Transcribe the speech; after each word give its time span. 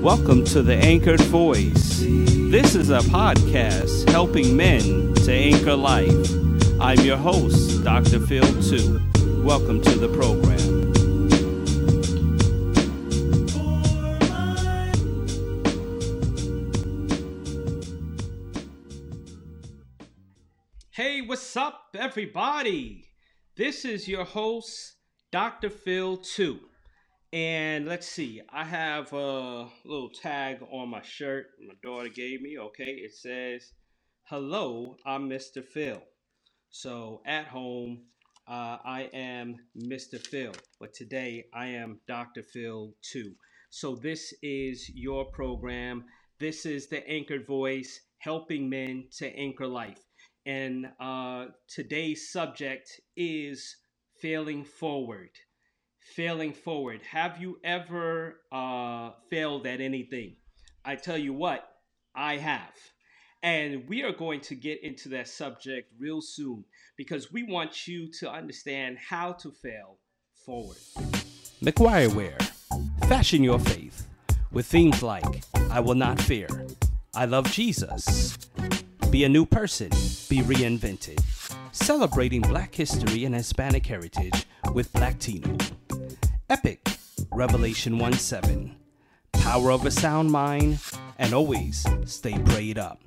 Welcome 0.00 0.46
to 0.46 0.62
the 0.62 0.76
Anchored 0.76 1.20
Voice. 1.20 2.00
This 2.00 2.74
is 2.74 2.88
a 2.88 3.00
podcast 3.00 4.08
helping 4.08 4.56
men 4.56 5.12
to 5.12 5.30
anchor 5.30 5.76
life. 5.76 6.26
I'm 6.80 6.98
your 7.00 7.18
host, 7.18 7.84
Dr. 7.84 8.18
Phil 8.18 8.42
II. 8.72 9.44
Welcome 9.44 9.82
to 9.82 9.98
the 9.98 10.08
program. 10.08 10.90
Hey, 20.92 21.20
what's 21.20 21.54
up, 21.58 21.94
everybody? 21.94 23.04
This 23.54 23.84
is 23.84 24.08
your 24.08 24.24
host, 24.24 24.94
Dr. 25.30 25.68
Phil 25.68 26.22
II. 26.38 26.60
And 27.32 27.86
let's 27.86 28.08
see, 28.08 28.42
I 28.52 28.64
have 28.64 29.12
a 29.12 29.68
little 29.84 30.10
tag 30.10 30.64
on 30.72 30.88
my 30.88 31.02
shirt 31.02 31.46
my 31.64 31.74
daughter 31.80 32.08
gave 32.08 32.42
me. 32.42 32.58
Okay, 32.58 32.90
it 32.90 33.14
says, 33.14 33.72
Hello, 34.24 34.96
I'm 35.06 35.30
Mr. 35.30 35.64
Phil. 35.64 36.02
So 36.70 37.22
at 37.24 37.46
home, 37.46 38.06
uh, 38.48 38.78
I 38.84 39.10
am 39.12 39.54
Mr. 39.78 40.18
Phil, 40.20 40.52
but 40.80 40.92
today 40.92 41.44
I 41.54 41.66
am 41.66 42.00
Dr. 42.08 42.42
Phil 42.42 42.94
II. 43.14 43.36
So 43.70 43.94
this 43.94 44.34
is 44.42 44.90
your 44.92 45.26
program. 45.26 46.06
This 46.40 46.66
is 46.66 46.88
the 46.88 47.08
Anchored 47.08 47.46
Voice 47.46 48.00
helping 48.18 48.68
men 48.68 49.04
to 49.18 49.32
anchor 49.36 49.68
life. 49.68 50.04
And 50.46 50.88
uh, 50.98 51.46
today's 51.68 52.32
subject 52.32 53.00
is 53.16 53.76
failing 54.20 54.64
forward 54.64 55.30
failing 56.10 56.52
forward. 56.52 57.00
Have 57.10 57.40
you 57.40 57.58
ever 57.62 58.40
uh, 58.50 59.10
failed 59.30 59.66
at 59.66 59.80
anything? 59.80 60.36
I 60.84 60.96
tell 60.96 61.18
you 61.18 61.32
what, 61.32 61.68
I 62.14 62.36
have. 62.36 62.74
And 63.42 63.88
we 63.88 64.02
are 64.02 64.12
going 64.12 64.40
to 64.42 64.54
get 64.54 64.82
into 64.82 65.08
that 65.10 65.28
subject 65.28 65.90
real 65.98 66.20
soon 66.20 66.64
because 66.96 67.32
we 67.32 67.42
want 67.44 67.86
you 67.86 68.10
to 68.18 68.30
understand 68.30 68.98
how 68.98 69.32
to 69.32 69.50
fail 69.50 69.98
forward. 70.44 70.78
McGuire 71.62 72.14
Wear, 72.14 72.36
fashion 73.08 73.42
your 73.42 73.58
faith 73.58 74.06
with 74.52 74.66
themes 74.66 75.02
like 75.02 75.42
I 75.70 75.80
will 75.80 75.94
not 75.94 76.20
fear, 76.20 76.48
I 77.14 77.24
love 77.24 77.50
Jesus, 77.50 78.36
be 79.10 79.24
a 79.24 79.28
new 79.28 79.46
person, 79.46 79.88
be 80.28 80.42
reinvented, 80.42 81.20
celebrating 81.72 82.42
Black 82.42 82.74
history 82.74 83.24
and 83.24 83.34
Hispanic 83.34 83.86
heritage 83.86 84.46
with 84.74 84.92
Black 84.92 85.18
Tino 85.18 85.56
Epic, 86.50 86.80
Revelation 87.30 87.96
1 87.96 88.14
7. 88.14 88.74
Power 89.34 89.70
of 89.70 89.86
a 89.86 89.90
sound 89.90 90.32
mind, 90.32 90.80
and 91.16 91.32
always 91.32 91.86
stay 92.06 92.36
prayed 92.40 92.76
up. 92.76 93.00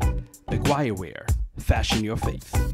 McGuire 0.50 0.98
Wear, 0.98 1.26
fashion 1.58 2.04
your 2.04 2.18
faith. 2.18 2.74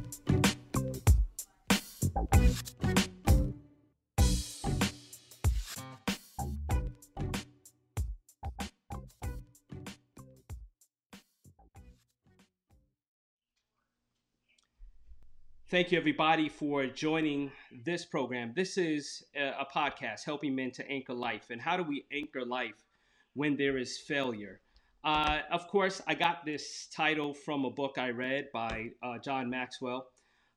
Thank 15.69 15.91
you, 15.91 15.99
everybody, 15.99 16.49
for 16.49 16.87
joining 16.87 17.51
this 17.85 18.03
program. 18.03 18.53
This 18.55 18.75
is 18.75 19.23
a, 19.35 19.67
podcast 19.71 20.25
helping 20.25 20.55
men 20.55 20.71
to 20.71 20.89
anchor 20.89 21.13
life. 21.13 21.51
And 21.51 21.61
how 21.61 21.77
do 21.77 21.83
we 21.83 22.05
anchor 22.11 22.43
life 22.43 22.87
when 23.35 23.55
there 23.55 23.77
is 23.77 23.95
failure? 23.95 24.61
Uh, 25.03 25.41
of 25.51 25.67
course, 25.67 26.01
I 26.07 26.15
got 26.15 26.43
this 26.43 26.87
title 26.91 27.35
from 27.35 27.65
a 27.65 27.69
book 27.69 27.99
I 27.99 28.09
read 28.09 28.47
by 28.51 28.87
uh, 29.03 29.19
John 29.19 29.47
Maxwell. 29.47 30.07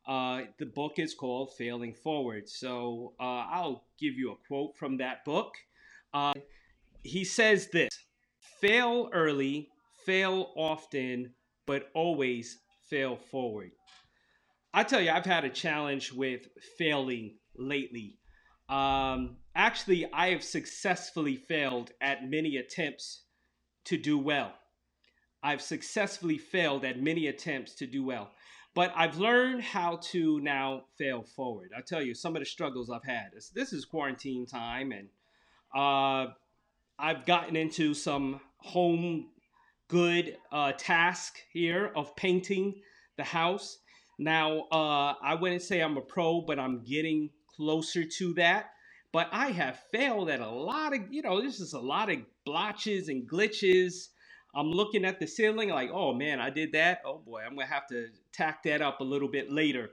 Uh, 0.08 0.44
the 0.58 0.64
book 0.64 0.98
is 0.98 1.12
called 1.12 1.52
Failing 1.58 1.92
Forward. 1.92 2.48
So 2.48 3.12
uh, 3.20 3.44
I'll 3.50 3.84
give 4.00 4.14
you 4.14 4.32
a 4.32 4.46
quote 4.48 4.74
from 4.78 4.96
that 4.96 5.26
book. 5.26 5.52
Uh, 6.14 6.32
he 7.02 7.26
says 7.26 7.68
this 7.68 7.90
fail 8.62 9.10
early, 9.12 9.68
fail 10.06 10.52
often, 10.56 11.34
but 11.66 11.90
always 11.92 12.60
fail 12.88 13.16
forward. 13.16 13.72
I 14.74 14.84
tell 14.84 15.00
you, 15.00 15.10
I've 15.10 15.26
had 15.26 15.44
a 15.44 15.50
challenge 15.50 16.12
with 16.12 16.48
failing 16.78 17.36
lately. 17.56 18.18
Um, 18.68 19.36
actually, 19.54 20.10
I 20.12 20.30
have 20.30 20.42
successfully 20.42 21.36
failed 21.36 21.90
at 22.00 22.28
many 22.28 22.56
attempts 22.56 23.24
to 23.84 23.98
do 23.98 24.16
well. 24.18 24.54
I've 25.42 25.60
successfully 25.60 26.38
failed 26.38 26.84
at 26.84 27.02
many 27.02 27.26
attempts 27.26 27.74
to 27.76 27.86
do 27.86 28.04
well. 28.04 28.30
But 28.74 28.92
I've 28.96 29.18
learned 29.18 29.62
how 29.62 29.96
to 30.12 30.40
now 30.40 30.84
fail 30.96 31.22
forward. 31.22 31.72
I 31.76 31.82
tell 31.82 32.00
you, 32.00 32.14
some 32.14 32.34
of 32.34 32.40
the 32.40 32.46
struggles 32.46 32.88
I've 32.88 33.04
had. 33.04 33.32
This, 33.34 33.50
this 33.50 33.72
is 33.74 33.84
quarantine 33.84 34.46
time, 34.46 34.92
and 34.92 35.08
uh, 35.74 36.32
I've 36.98 37.26
gotten 37.26 37.56
into 37.56 37.92
some 37.92 38.40
home 38.58 39.26
good 39.88 40.38
uh, 40.50 40.72
task 40.78 41.36
here 41.52 41.92
of 41.94 42.16
painting 42.16 42.80
the 43.18 43.24
house. 43.24 43.78
Now, 44.18 44.62
uh, 44.72 45.14
I 45.22 45.36
wouldn't 45.36 45.62
say 45.62 45.80
I'm 45.80 45.98
a 45.98 46.02
pro, 46.02 46.42
but 46.42 46.58
I'm 46.58 46.84
getting 46.84 47.30
closer 47.56 48.04
to 48.04 48.34
that. 48.34 48.70
But 49.12 49.28
I 49.32 49.48
have 49.52 49.80
failed 49.92 50.30
at 50.30 50.40
a 50.40 50.50
lot 50.50 50.94
of, 50.94 51.02
you 51.10 51.22
know, 51.22 51.42
this 51.42 51.60
is 51.60 51.74
a 51.74 51.80
lot 51.80 52.10
of 52.10 52.18
blotches 52.46 53.08
and 53.08 53.28
glitches. 53.30 54.08
I'm 54.54 54.70
looking 54.70 55.04
at 55.04 55.20
the 55.20 55.26
ceiling 55.28 55.70
like, 55.70 55.90
oh 55.92 56.14
man, 56.14 56.40
I 56.40 56.50
did 56.50 56.72
that. 56.72 57.00
Oh 57.06 57.18
boy, 57.18 57.42
I'm 57.46 57.56
gonna 57.56 57.66
have 57.68 57.88
to 57.88 58.08
tack 58.32 58.64
that 58.64 58.82
up 58.82 59.00
a 59.00 59.04
little 59.04 59.28
bit 59.28 59.52
later. 59.52 59.90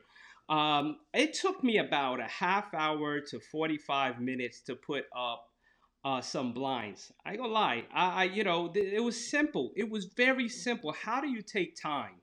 Um, 0.50 0.97
it 1.13 1.34
took 1.35 1.63
me 1.63 1.79
about 1.79 2.19
a 2.22 2.25
half 2.25 2.74
hour 2.75 3.22
to 3.22 3.40
45 3.40 4.19
minutes 4.22 4.62
to 4.63 4.75
put 4.75 5.06
up 5.16 5.46
uh, 6.06 6.22
some 6.22 6.53
blinds. 6.53 7.12
I 7.25 7.31
ain't 7.31 7.40
gonna 7.41 7.53
lie, 7.53 7.85
I, 7.94 8.09
I 8.09 8.25
you 8.25 8.44
know, 8.44 8.69
th- 8.69 8.94
it 8.94 9.02
was 9.02 9.29
simple. 9.31 9.72
It 9.78 9.90
was 9.90 10.06
very 10.06 10.50
simple. 10.50 10.94
How 10.94 11.22
do 11.22 11.29
you 11.29 11.41
take 11.44 11.75
time 11.81 12.16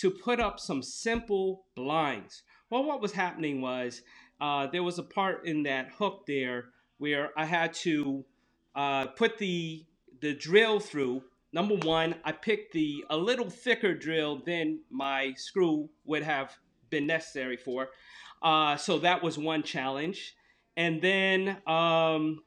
to 0.00 0.10
put 0.10 0.40
up 0.40 0.58
some 0.58 0.82
simple 0.82 1.66
blinds. 1.76 2.42
Well, 2.70 2.84
what 2.84 3.02
was 3.02 3.12
happening 3.12 3.60
was 3.60 4.02
uh, 4.40 4.66
there 4.68 4.82
was 4.82 4.98
a 4.98 5.02
part 5.02 5.46
in 5.46 5.64
that 5.64 5.90
hook 5.98 6.24
there 6.26 6.66
where 6.98 7.30
I 7.36 7.44
had 7.44 7.74
to 7.74 8.24
uh, 8.74 9.06
put 9.06 9.38
the 9.38 9.84
the 10.20 10.34
drill 10.34 10.80
through. 10.80 11.22
Number 11.52 11.74
one, 11.74 12.14
I 12.24 12.32
picked 12.32 12.72
the 12.72 13.04
a 13.10 13.16
little 13.16 13.50
thicker 13.50 13.94
drill 13.94 14.42
than 14.44 14.80
my 14.90 15.34
screw 15.36 15.88
would 16.04 16.22
have 16.22 16.56
been 16.90 17.06
necessary 17.06 17.56
for. 17.56 17.88
Uh, 18.42 18.76
so 18.76 18.98
that 19.00 19.22
was 19.22 19.36
one 19.36 19.62
challenge. 19.62 20.34
And 20.76 21.02
then 21.02 21.48
um, 21.66 22.42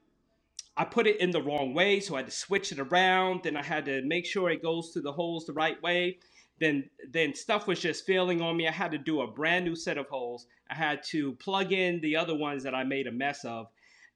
I 0.78 0.86
put 0.86 1.08
it 1.08 1.20
in 1.20 1.32
the 1.32 1.42
wrong 1.42 1.74
way, 1.74 2.00
so 2.00 2.16
I 2.16 2.20
had 2.20 2.28
to 2.28 2.32
switch 2.32 2.72
it 2.72 2.80
around. 2.80 3.44
Then 3.44 3.58
I 3.58 3.64
had 3.64 3.86
to 3.86 4.02
make 4.04 4.26
sure 4.26 4.50
it 4.50 4.64
goes 4.64 4.92
through 4.92 5.04
the 5.04 5.12
holes 5.12 5.46
the 5.46 5.54
right 5.54 5.82
way 5.84 6.20
then 6.60 6.90
then 7.12 7.34
stuff 7.36 7.68
was 7.68 7.80
just 7.80 8.06
failing 8.06 8.42
on 8.42 8.56
me. 8.56 8.68
I 8.68 8.72
had 8.72 8.92
to 8.92 8.98
do 8.98 9.22
a 9.22 9.28
brand 9.28 9.66
new 9.66 9.76
set 9.76 9.98
of 9.98 10.08
holes. 10.08 10.46
I 10.70 10.76
had 10.76 11.04
to 11.12 11.34
plug 11.34 11.72
in 11.72 12.02
the 12.02 12.16
other 12.16 12.36
ones 12.36 12.64
that 12.64 12.76
I 12.76 12.84
made 12.84 13.08
a 13.08 13.12
mess 13.12 13.44
of, 13.46 13.68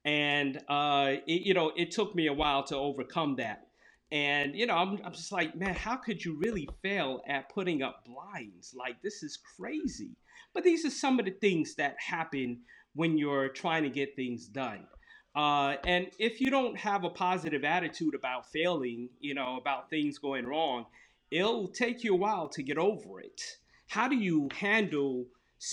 and 0.06 0.58
uh, 0.70 1.16
it, 1.28 1.42
you 1.44 1.54
know 1.54 1.72
it 1.76 1.92
took 1.92 2.16
me 2.16 2.28
a 2.28 2.34
while 2.34 2.64
to 2.66 2.76
overcome 2.76 3.36
that. 3.38 3.64
And 4.12 4.56
you 4.56 4.66
know 4.66 4.76
I'm, 4.76 5.00
I'm 5.04 5.14
just 5.14 5.32
like, 5.32 5.56
man, 5.56 5.76
how 5.76 5.98
could 5.98 6.24
you 6.24 6.38
really 6.42 6.68
fail 6.82 7.22
at 7.28 7.50
putting 7.50 7.82
up 7.82 8.06
blinds? 8.06 8.74
Like 8.78 9.02
this 9.02 9.24
is 9.24 9.38
crazy. 9.58 10.16
But 10.54 10.64
these 10.64 10.86
are 10.86 10.90
some 10.90 11.20
of 11.20 11.26
the 11.26 11.32
things 11.32 11.76
that 11.76 11.96
happen 12.00 12.62
when 12.96 13.18
you're 13.18 13.50
trying 13.50 13.84
to 13.84 13.90
get 13.90 14.16
things 14.16 14.48
done. 14.48 14.88
Uh, 15.36 15.76
and 15.86 16.08
if 16.18 16.42
you 16.42 16.50
don't 16.50 16.76
have 16.76 17.04
a 17.04 17.12
positive 17.12 17.64
attitude 17.64 18.16
about 18.16 18.50
failing, 18.52 19.08
you 19.20 19.36
know, 19.36 19.58
about 19.58 19.88
things 19.88 20.18
going 20.18 20.48
wrong, 20.48 20.86
it'll 21.32 21.68
take 21.68 22.04
you 22.04 22.14
a 22.14 22.18
while 22.18 22.50
to 22.50 22.64
get 22.64 22.78
over 22.78 23.20
it. 23.20 23.42
How 23.88 24.08
do 24.08 24.16
you 24.16 24.50
handle 24.54 25.26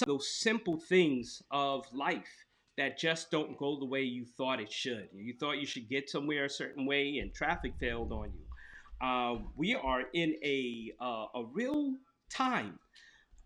those 0.07 0.31
simple 0.31 0.79
things 0.79 1.43
of 1.51 1.87
life 1.93 2.47
that 2.77 2.99
just 2.99 3.31
don't 3.31 3.57
go 3.57 3.79
the 3.79 3.85
way 3.85 4.03
you 4.03 4.25
thought 4.25 4.61
it 4.61 4.73
should? 4.73 5.09
You 5.13 5.35
thought 5.39 5.59
you 5.59 5.67
should 5.67 5.89
get 5.89 6.09
somewhere 6.09 6.45
a 6.45 6.51
certain 6.51 6.87
way 6.87 7.19
and 7.19 7.35
traffic 7.35 7.75
failed 7.79 8.13
on 8.13 8.33
you. 8.33 9.07
Uh, 9.07 9.39
we 9.57 9.75
are 9.75 10.05
in 10.15 10.37
a, 10.43 10.93
uh, 11.01 11.27
a 11.35 11.45
real 11.53 11.95
time 12.31 12.79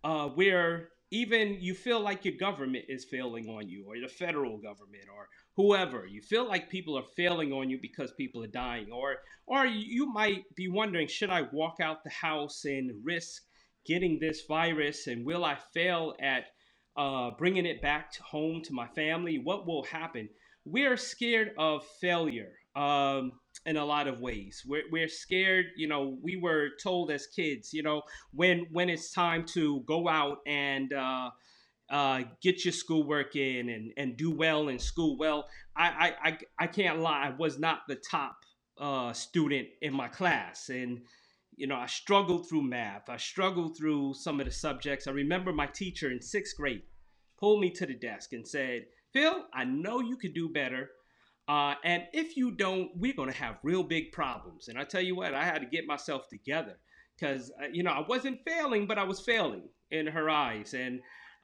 uh, 0.05 0.29
where 0.29 0.91
even 1.11 1.57
you 1.61 1.75
feel 1.75 2.01
like 2.01 2.25
your 2.25 2.35
government 2.35 2.85
is 2.89 3.05
failing 3.05 3.49
on 3.49 3.69
you 3.69 3.85
or 3.87 3.99
the 3.99 4.09
federal 4.09 4.59
government 4.59 5.05
or 5.15 5.29
whoever 5.59 6.07
you 6.07 6.23
feel 6.23 6.49
like 6.49 6.71
people 6.71 6.97
are 6.99 7.05
failing 7.17 7.53
on 7.53 7.69
you 7.69 7.79
because 7.83 8.13
people 8.13 8.43
are 8.43 8.55
dying 8.65 8.91
or 8.91 9.17
or 9.47 9.67
you 9.67 10.11
might 10.11 10.45
be 10.55 10.69
wondering 10.69 11.07
should 11.07 11.31
i 11.31 11.43
walk 11.53 11.77
out 11.83 12.03
the 12.05 12.11
house 12.11 12.65
and 12.65 12.91
risk 13.05 13.43
getting 13.85 14.19
this 14.19 14.45
virus 14.49 15.07
and 15.07 15.27
will 15.27 15.45
i 15.45 15.57
fail 15.75 16.15
at 16.21 16.47
uh, 16.99 17.31
bringing 17.39 17.65
it 17.65 17.81
back 17.81 18.11
to 18.11 18.23
home 18.25 18.61
to 18.65 18.75
my 18.75 18.89
family, 18.89 19.39
what 19.39 19.67
will 19.67 19.85
happen? 19.85 20.29
We're 20.65 20.97
scared 20.97 21.53
of 21.57 21.87
failure 22.01 22.53
um, 22.75 23.33
in 23.65 23.77
a 23.77 23.85
lot 23.85 24.09
of 24.09 24.21
ways. 24.21 24.65
We're, 24.67 24.83
we're 24.91 25.09
scared. 25.09 25.67
You 25.77 25.87
know, 25.87 26.19
we 26.21 26.37
were 26.37 26.71
told 26.83 27.13
as 27.13 27.29
kids, 27.29 27.73
you 27.73 27.85
know, 27.85 28.03
when 28.33 28.67
when 28.73 28.91
it's 28.91 29.13
time 29.13 29.45
to 29.55 29.81
go 29.87 30.09
out 30.09 30.39
and 30.47 30.93
uh, 30.93 31.31
uh, 31.91 32.23
get 32.43 32.65
your 32.65 32.73
schoolwork 32.73 33.35
in 33.37 33.69
and, 33.71 33.93
and 33.97 34.17
do 34.17 34.31
well 34.31 34.69
in 34.69 34.79
school. 34.79 35.17
Well, 35.17 35.47
I, 35.77 36.15
I, 36.23 36.39
I, 36.59 36.67
can't 36.67 37.01
lie, 37.01 37.27
I 37.27 37.31
was 37.31 37.59
not 37.59 37.81
the 37.89 37.97
top 37.97 38.37
uh, 38.79 39.13
student 39.13 39.69
in 39.81 39.95
my 39.95 40.09
class. 40.09 40.69
And, 40.69 41.01
you 41.57 41.67
know, 41.67 41.77
I 41.77 41.87
struggled 41.87 42.49
through 42.49 42.63
math. 42.63 43.09
I 43.09 43.17
struggled 43.17 43.77
through 43.77 44.15
some 44.15 44.39
of 44.39 44.47
the 44.47 44.53
subjects. 44.53 45.07
I 45.07 45.13
remember 45.13 45.53
my 45.53 45.67
teacher 45.67 46.11
in 46.11 46.21
sixth 46.21 46.57
grade 46.57 46.83
pulled 47.39 47.61
me 47.61 47.71
to 47.71 47.87
the 47.87 47.95
desk 47.95 48.33
and 48.33 48.47
said, 48.47 48.85
Phil, 49.13 49.45
I 49.55 49.65
know 49.65 50.01
you 50.01 50.17
could 50.17 50.35
do 50.35 50.51
better. 50.51 50.91
Uh, 51.49 51.75
and 51.83 52.03
if 52.13 52.37
you 52.37 52.51
don't, 52.51 52.91
we're 52.97 53.15
going 53.15 53.31
to 53.31 53.37
have 53.37 53.57
real 53.63 53.83
big 53.83 54.13
problems. 54.13 54.69
And 54.69 54.79
I 54.79 54.85
tell 54.85 55.01
you 55.01 55.17
what, 55.17 55.35
I 55.35 55.45
had 55.45 55.61
to 55.61 55.67
get 55.67 55.87
myself 55.87 56.29
together 56.29 56.79
because, 57.19 57.51
uh, 57.63 57.69
you 57.73 57.83
know, 57.83 57.91
I 57.91 58.05
wasn't 58.07 58.41
failing, 58.47 58.87
but 58.87 58.99
I 58.99 59.05
was 59.05 59.21
failing 59.21 59.63
in 59.91 60.07
her 60.07 60.29
eyes. 60.29 60.75
And 60.75 61.01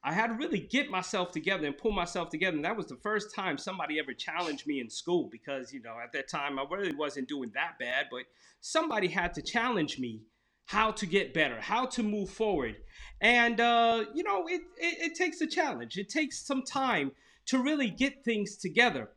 I 0.07 0.13
had 0.13 0.27
to 0.27 0.35
really 0.35 0.61
get 0.61 0.91
myself 0.91 1.33
together 1.33 1.67
and 1.67 1.77
pull 1.77 1.93
myself 1.93 2.29
together. 2.29 2.57
And 2.57 2.65
that 2.67 2.77
was 2.77 2.87
the 2.87 2.97
first 2.97 3.35
time 3.35 3.57
somebody 3.57 3.99
ever 3.99 4.13
challenged 4.13 4.67
me 4.67 4.81
in 4.81 4.91
school 4.91 5.31
because, 5.33 5.73
you 5.73 5.81
know, 5.81 5.97
at 6.03 6.13
that 6.13 6.29
time 6.29 6.59
I 6.59 6.65
really 6.71 6.95
wasn't 6.95 7.27
doing 7.27 7.51
that 7.55 7.79
bad, 7.81 8.07
but 8.11 8.25
somebody 8.61 9.09
had 9.09 9.33
to 9.35 9.43
challenge 9.43 9.99
me 9.99 10.21
how 10.67 10.91
to 10.91 11.07
get 11.07 11.33
better, 11.33 11.59
how 11.59 11.87
to 11.87 12.03
move 12.03 12.29
forward. 12.29 12.77
And, 13.23 13.59
uh, 13.61 14.05
you 14.15 14.23
know, 14.25 14.47
it, 14.47 14.61
it, 14.77 15.13
it 15.13 15.15
takes 15.15 15.41
a 15.41 15.47
challenge, 15.47 15.97
it 15.97 16.11
takes 16.11 16.47
some 16.47 16.63
time 16.63 17.13
to 17.47 17.63
really 17.63 17.89
get 17.89 18.25
things 18.25 18.57
together. 18.57 19.09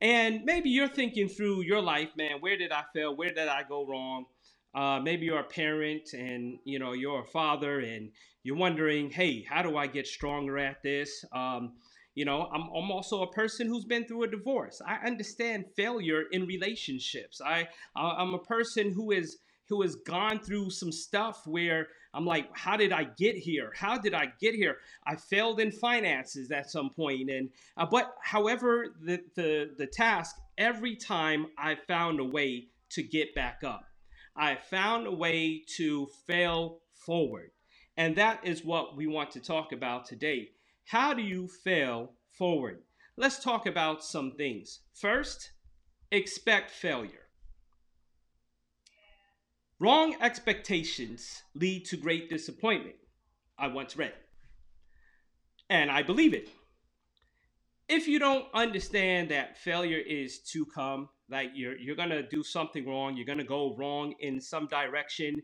And 0.00 0.44
maybe 0.44 0.70
you're 0.70 0.88
thinking 0.88 1.28
through 1.28 1.62
your 1.62 1.82
life, 1.82 2.08
man, 2.16 2.40
where 2.40 2.56
did 2.56 2.72
I 2.72 2.84
fail? 2.94 3.14
Where 3.14 3.28
did 3.28 3.48
I 3.48 3.62
go 3.68 3.86
wrong? 3.86 4.24
Uh, 4.74 5.00
maybe 5.02 5.26
you're 5.26 5.40
a 5.40 5.44
parent 5.44 6.12
and 6.12 6.58
you 6.64 6.78
know 6.78 6.92
you're 6.92 7.20
a 7.20 7.26
father 7.26 7.80
and 7.80 8.10
you're 8.42 8.56
wondering, 8.56 9.10
hey, 9.10 9.44
how 9.48 9.62
do 9.62 9.76
I 9.76 9.86
get 9.86 10.06
stronger 10.06 10.58
at 10.58 10.82
this? 10.82 11.24
Um, 11.32 11.74
you 12.14 12.24
know, 12.24 12.48
I'm, 12.52 12.62
I'm 12.62 12.90
also 12.90 13.22
a 13.22 13.30
person 13.32 13.66
who's 13.66 13.84
been 13.84 14.04
through 14.04 14.24
a 14.24 14.28
divorce. 14.28 14.80
I 14.86 14.96
understand 15.06 15.66
failure 15.76 16.24
in 16.32 16.46
relationships. 16.46 17.40
I 17.44 17.68
I'm 17.96 18.34
a 18.34 18.38
person 18.38 18.92
who 18.92 19.10
is 19.12 19.38
who 19.68 19.82
has 19.82 19.94
gone 19.94 20.40
through 20.40 20.70
some 20.70 20.90
stuff 20.90 21.46
where 21.46 21.88
I'm 22.12 22.26
like, 22.26 22.48
how 22.56 22.76
did 22.76 22.92
I 22.92 23.04
get 23.04 23.36
here? 23.36 23.72
How 23.76 23.96
did 23.96 24.14
I 24.14 24.32
get 24.40 24.54
here? 24.54 24.78
I 25.06 25.14
failed 25.14 25.60
in 25.60 25.70
finances 25.70 26.50
at 26.50 26.68
some 26.68 26.90
point, 26.90 27.30
and 27.30 27.50
uh, 27.76 27.86
but 27.86 28.16
however 28.22 28.96
the 29.00 29.22
the 29.36 29.70
the 29.78 29.86
task, 29.86 30.36
every 30.58 30.96
time 30.96 31.46
I 31.56 31.76
found 31.86 32.18
a 32.18 32.24
way 32.24 32.66
to 32.90 33.02
get 33.02 33.34
back 33.34 33.62
up. 33.64 33.84
I 34.40 34.56
found 34.56 35.06
a 35.06 35.12
way 35.12 35.62
to 35.76 36.06
fail 36.26 36.78
forward. 36.94 37.50
And 37.98 38.16
that 38.16 38.40
is 38.42 38.64
what 38.64 38.96
we 38.96 39.06
want 39.06 39.30
to 39.32 39.40
talk 39.40 39.72
about 39.72 40.06
today. 40.06 40.48
How 40.86 41.12
do 41.12 41.20
you 41.20 41.46
fail 41.46 42.14
forward? 42.30 42.78
Let's 43.18 43.44
talk 43.44 43.66
about 43.66 44.02
some 44.02 44.32
things. 44.32 44.80
First, 44.94 45.50
expect 46.10 46.70
failure. 46.70 47.26
Wrong 49.78 50.16
expectations 50.22 51.42
lead 51.54 51.84
to 51.86 51.98
great 51.98 52.30
disappointment. 52.30 52.96
I 53.58 53.66
once 53.66 53.94
read. 53.94 54.14
And 55.68 55.90
I 55.90 56.02
believe 56.02 56.32
it. 56.32 56.48
If 57.90 58.06
you 58.06 58.18
don't 58.20 58.46
understand 58.54 59.30
that 59.30 59.58
failure 59.58 59.98
is 59.98 60.38
to 60.52 60.64
come, 60.64 61.08
like 61.28 61.50
you're 61.54 61.76
you're 61.76 61.96
gonna 61.96 62.22
do 62.22 62.42
something 62.42 62.88
wrong, 62.88 63.16
you're 63.16 63.26
gonna 63.26 63.44
go 63.44 63.74
wrong 63.76 64.14
in 64.20 64.40
some 64.40 64.66
direction, 64.68 65.42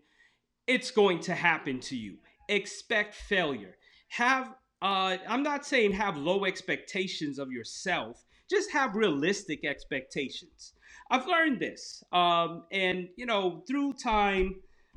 it's 0.67 0.91
going 0.91 1.21
to 1.21 1.35
happen 1.35 1.81
to 1.81 1.97
you 1.97 2.19
expect 2.49 3.15
failure. 3.15 3.77
Have 4.09 4.55
uh, 4.83 5.17
I'm 5.29 5.43
not 5.43 5.67
saying 5.67 5.93
have 5.93 6.17
low 6.17 6.45
expectations 6.45 7.39
of 7.39 7.51
yourself. 7.51 8.25
Just 8.49 8.71
have 8.71 8.95
realistic 8.95 9.65
expectations. 9.65 10.75
I've 11.11 11.27
learned 11.27 11.61
this, 11.61 12.05
um, 12.13 12.65
and 12.71 13.09
you 13.17 13.27
know, 13.27 13.65
through 13.67 13.95
time 13.95 14.57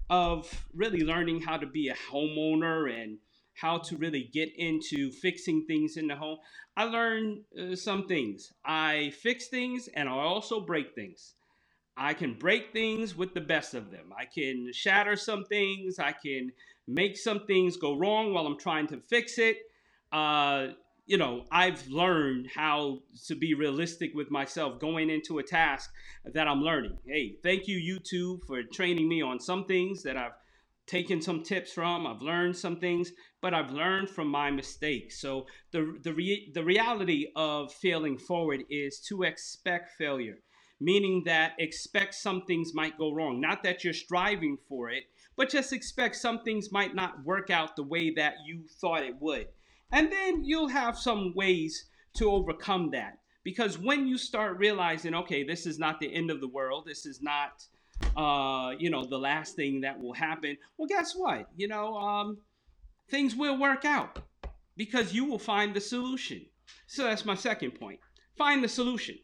of 0.09 0.67
really 0.73 1.01
learning 1.01 1.41
how 1.41 1.57
to 1.57 1.67
be 1.67 1.89
a 1.89 1.95
homeowner 2.11 2.91
and 2.91 3.17
how 3.59 3.77
to 3.77 3.97
really 3.97 4.29
get 4.33 4.49
into 4.57 5.11
fixing 5.11 5.65
things 5.65 5.97
in 5.97 6.07
the 6.07 6.15
home, 6.15 6.37
I 6.77 6.85
learned 6.85 7.41
uh, 7.59 7.75
some 7.75 8.07
things. 8.07 8.53
I 8.65 9.11
fix 9.21 9.47
things 9.47 9.89
and 9.93 10.07
I 10.07 10.13
also 10.13 10.61
break 10.61 10.95
things. 10.95 11.33
I 11.97 12.13
can 12.13 12.35
break 12.35 12.71
things 12.71 13.15
with 13.15 13.33
the 13.33 13.41
best 13.41 13.73
of 13.73 13.91
them. 13.91 14.13
I 14.17 14.25
can 14.25 14.71
shatter 14.73 15.17
some 15.17 15.43
things. 15.43 15.99
I 15.99 16.13
can 16.13 16.51
make 16.87 17.17
some 17.17 17.45
things 17.45 17.75
go 17.75 17.97
wrong 17.97 18.33
while 18.33 18.47
I'm 18.47 18.57
trying 18.57 18.87
to 18.87 18.97
fix 18.97 19.37
it. 19.37 19.57
Uh, 20.11 20.67
you 21.05 21.17
know, 21.17 21.43
I've 21.51 21.85
learned 21.87 22.47
how 22.55 22.99
to 23.27 23.35
be 23.35 23.53
realistic 23.55 24.13
with 24.13 24.31
myself 24.31 24.79
going 24.79 25.09
into 25.09 25.39
a 25.39 25.43
task 25.43 25.91
that 26.23 26.47
I'm 26.47 26.61
learning. 26.61 26.97
Hey, 27.05 27.35
thank 27.43 27.67
you, 27.67 27.77
YouTube, 27.77 28.45
for 28.45 28.63
training 28.63 29.09
me 29.09 29.21
on 29.21 29.39
some 29.39 29.65
things 29.65 30.03
that 30.03 30.15
I've 30.15 30.33
taken 30.89 31.21
some 31.21 31.43
tips 31.43 31.71
from. 31.73 32.07
I've 32.07 32.21
learned 32.21 32.57
some 32.57 32.79
things, 32.79 33.11
but 33.41 33.53
I've 33.53 33.71
learned 33.71 34.09
from 34.09 34.27
my 34.27 34.49
mistakes. 34.51 35.21
So 35.21 35.45
the 35.71 35.81
the 36.03 36.13
re- 36.13 36.51
the 36.53 36.63
reality 36.63 37.27
of 37.35 37.71
failing 37.71 38.17
forward 38.17 38.61
is 38.69 38.99
to 39.09 39.23
expect 39.23 39.91
failure, 39.97 40.39
meaning 40.81 41.23
that 41.25 41.53
expect 41.59 42.15
some 42.15 42.41
things 42.45 42.73
might 42.73 42.97
go 42.97 43.13
wrong. 43.13 43.39
Not 43.39 43.63
that 43.63 43.83
you're 43.83 43.93
striving 43.93 44.57
for 44.67 44.89
it, 44.89 45.03
but 45.37 45.49
just 45.49 45.71
expect 45.71 46.15
some 46.15 46.39
things 46.43 46.71
might 46.71 46.95
not 46.95 47.23
work 47.23 47.49
out 47.49 47.75
the 47.75 47.83
way 47.83 48.11
that 48.15 48.33
you 48.45 48.65
thought 48.81 49.03
it 49.03 49.15
would. 49.21 49.47
And 49.91 50.11
then 50.11 50.43
you'll 50.43 50.67
have 50.67 50.97
some 50.97 51.33
ways 51.35 51.89
to 52.15 52.31
overcome 52.31 52.91
that. 52.91 53.19
Because 53.43 53.79
when 53.79 54.05
you 54.07 54.17
start 54.17 54.57
realizing, 54.57 55.15
okay, 55.15 55.43
this 55.43 55.65
is 55.65 55.79
not 55.79 55.99
the 55.99 56.13
end 56.13 56.29
of 56.29 56.41
the 56.41 56.47
world, 56.47 56.83
this 56.85 57.05
is 57.05 57.21
not, 57.21 57.63
uh, 58.15 58.71
you 58.77 58.89
know, 58.89 59.05
the 59.05 59.17
last 59.17 59.55
thing 59.55 59.81
that 59.81 59.99
will 59.99 60.13
happen. 60.13 60.57
Well, 60.77 60.87
guess 60.87 61.13
what? 61.15 61.47
You 61.55 61.67
know, 61.67 61.95
um, 61.97 62.37
things 63.09 63.35
will 63.35 63.57
work 63.57 63.85
out 63.85 64.19
because 64.77 65.13
you 65.13 65.25
will 65.25 65.39
find 65.39 65.73
the 65.73 65.81
solution. 65.81 66.45
So 66.87 67.03
that's 67.03 67.25
my 67.25 67.35
second 67.35 67.71
point. 67.71 67.99
Find 68.37 68.63
the 68.63 68.67
solution. 68.67 69.17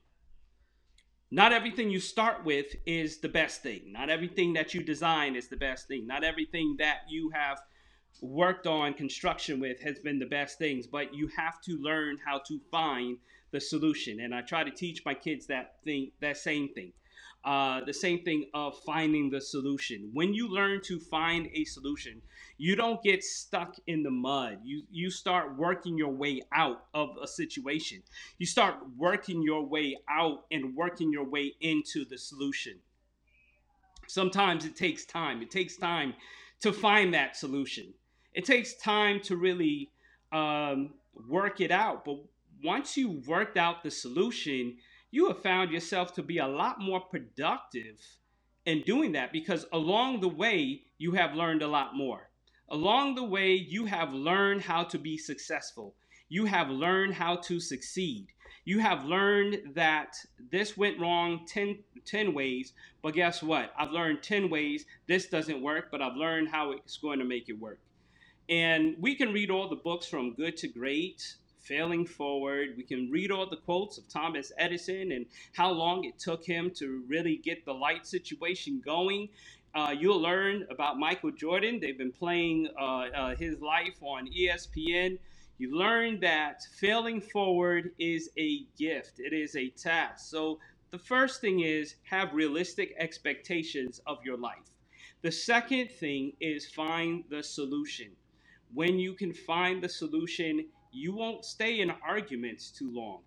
Not 1.31 1.53
everything 1.53 1.89
you 1.89 1.99
start 1.99 2.45
with 2.45 2.67
is 2.85 3.19
the 3.19 3.29
best 3.29 3.63
thing. 3.63 3.91
Not 3.91 4.09
everything 4.09 4.53
that 4.53 4.73
you 4.73 4.83
design 4.83 5.35
is 5.35 5.47
the 5.47 5.57
best 5.57 5.87
thing. 5.87 6.05
Not 6.05 6.23
everything 6.23 6.75
that 6.79 6.99
you 7.09 7.31
have 7.33 7.59
worked 8.21 8.67
on 8.67 8.93
construction 8.93 9.59
with 9.59 9.81
has 9.81 9.99
been 9.99 10.19
the 10.19 10.25
best 10.25 10.57
things, 10.57 10.87
but 10.87 11.13
you 11.13 11.27
have 11.35 11.61
to 11.61 11.77
learn 11.77 12.17
how 12.25 12.39
to 12.47 12.59
find 12.71 13.17
the 13.51 13.59
solution. 13.59 14.19
And 14.21 14.33
I 14.33 14.41
try 14.41 14.63
to 14.63 14.71
teach 14.71 15.03
my 15.05 15.13
kids 15.13 15.47
that 15.47 15.75
thing, 15.83 16.11
that 16.21 16.37
same 16.37 16.69
thing. 16.73 16.93
Uh, 17.45 17.85
the 17.85 17.93
same 17.93 18.23
thing 18.23 18.49
of 18.55 18.75
finding 18.79 19.29
the 19.29 19.39
solution. 19.39 20.09
When 20.13 20.33
you 20.33 20.49
learn 20.49 20.81
to 20.85 20.99
find 20.99 21.47
a 21.53 21.63
solution, 21.65 22.23
you 22.57 22.75
don't 22.75 23.03
get 23.03 23.23
stuck 23.23 23.75
in 23.85 24.01
the 24.01 24.09
mud. 24.09 24.61
You 24.63 24.81
you 24.89 25.11
start 25.11 25.55
working 25.55 25.95
your 25.95 26.11
way 26.11 26.41
out 26.51 26.85
of 26.95 27.09
a 27.21 27.27
situation. 27.27 28.01
You 28.39 28.47
start 28.47 28.77
working 28.97 29.43
your 29.43 29.63
way 29.63 29.95
out 30.09 30.45
and 30.49 30.75
working 30.75 31.11
your 31.11 31.29
way 31.29 31.53
into 31.61 32.03
the 32.03 32.17
solution. 32.17 32.79
Sometimes 34.07 34.65
it 34.65 34.75
takes 34.75 35.05
time. 35.05 35.43
It 35.43 35.51
takes 35.51 35.77
time 35.77 36.15
to 36.61 36.73
find 36.73 37.13
that 37.13 37.35
solution. 37.35 37.93
It 38.33 38.45
takes 38.45 38.73
time 38.75 39.19
to 39.21 39.35
really 39.35 39.91
um, 40.31 40.95
work 41.29 41.61
it 41.61 41.71
out. 41.71 42.05
But 42.05 42.17
once 42.63 42.97
you 42.97 43.21
worked 43.27 43.57
out 43.57 43.83
the 43.83 43.91
solution, 43.91 44.77
you 45.15 45.27
have 45.29 45.41
found 45.41 45.71
yourself 45.71 46.13
to 46.13 46.21
be 46.21 46.39
a 46.39 46.47
lot 46.47 46.81
more 46.81 46.99
productive 46.99 48.01
in 48.65 48.81
doing 48.81 49.13
that 49.13 49.31
because 49.31 49.65
along 49.71 50.19
the 50.19 50.27
way, 50.27 50.81
you 50.97 51.13
have 51.13 51.33
learned 51.33 51.61
a 51.61 51.67
lot 51.67 51.95
more. 51.95 52.29
Along 52.67 53.15
the 53.15 53.23
way, 53.23 53.53
you 53.53 53.85
have 53.85 54.11
learned 54.11 54.61
how 54.61 54.83
to 54.83 54.97
be 54.97 55.17
successful. 55.17 55.95
You 56.27 56.43
have 56.43 56.69
learned 56.69 57.13
how 57.13 57.37
to 57.37 57.61
succeed. 57.61 58.27
You 58.65 58.79
have 58.79 59.05
learned 59.05 59.75
that 59.75 60.17
this 60.51 60.75
went 60.75 60.99
wrong 60.99 61.45
10, 61.47 61.77
10 62.05 62.33
ways, 62.33 62.73
but 63.01 63.13
guess 63.13 63.41
what? 63.41 63.71
I've 63.79 63.91
learned 63.91 64.21
10 64.21 64.49
ways 64.49 64.85
this 65.07 65.27
doesn't 65.27 65.61
work, 65.61 65.85
but 65.91 66.01
I've 66.01 66.17
learned 66.17 66.49
how 66.49 66.71
it's 66.71 66.97
going 66.97 67.19
to 67.19 67.25
make 67.25 67.47
it 67.47 67.57
work. 67.57 67.79
And 68.49 68.97
we 68.99 69.15
can 69.15 69.31
read 69.31 69.49
all 69.49 69.69
the 69.69 69.77
books 69.77 70.07
from 70.07 70.33
good 70.33 70.57
to 70.57 70.67
great, 70.67 71.35
failing 71.65 72.05
forward. 72.05 72.75
We 72.77 72.83
can 72.83 73.09
read 73.11 73.31
all 73.31 73.49
the 73.49 73.57
quotes 73.57 73.97
of 73.97 74.07
Thomas 74.07 74.51
Edison 74.57 75.11
and 75.11 75.25
how 75.53 75.71
long 75.71 76.05
it 76.05 76.19
took 76.19 76.45
him 76.45 76.71
to 76.77 77.03
really 77.07 77.37
get 77.37 77.65
the 77.65 77.73
light 77.73 78.05
situation 78.07 78.81
going. 78.85 79.29
Uh, 79.73 79.93
you'll 79.97 80.21
learn 80.21 80.65
about 80.69 80.97
Michael 80.97 81.31
Jordan. 81.31 81.79
They've 81.81 81.97
been 81.97 82.11
playing 82.11 82.69
uh, 82.79 82.83
uh, 82.83 83.35
his 83.35 83.59
life 83.59 83.97
on 84.01 84.27
ESPN. 84.27 85.19
You 85.57 85.77
learn 85.77 86.19
that 86.21 86.63
failing 86.77 87.21
forward 87.21 87.91
is 87.99 88.29
a 88.37 88.65
gift, 88.77 89.19
it 89.19 89.33
is 89.33 89.55
a 89.55 89.69
task. 89.69 90.29
So, 90.29 90.59
the 90.91 90.99
first 90.99 91.41
thing 91.41 91.61
is 91.61 91.95
have 92.03 92.33
realistic 92.33 92.95
expectations 92.97 93.99
of 94.07 94.19
your 94.23 94.37
life. 94.37 94.69
The 95.23 95.31
second 95.31 95.89
thing 95.91 96.33
is 96.39 96.69
find 96.69 97.23
the 97.29 97.43
solution. 97.43 98.11
When 98.73 98.99
you 98.99 99.13
can 99.13 99.33
find 99.33 99.81
the 99.81 99.89
solution, 99.89 100.67
you 100.95 101.13
won't 101.13 101.43
stay 101.45 101.81
in 101.81 101.91
arguments 102.07 102.71
too 102.71 102.91
long. 102.91 103.19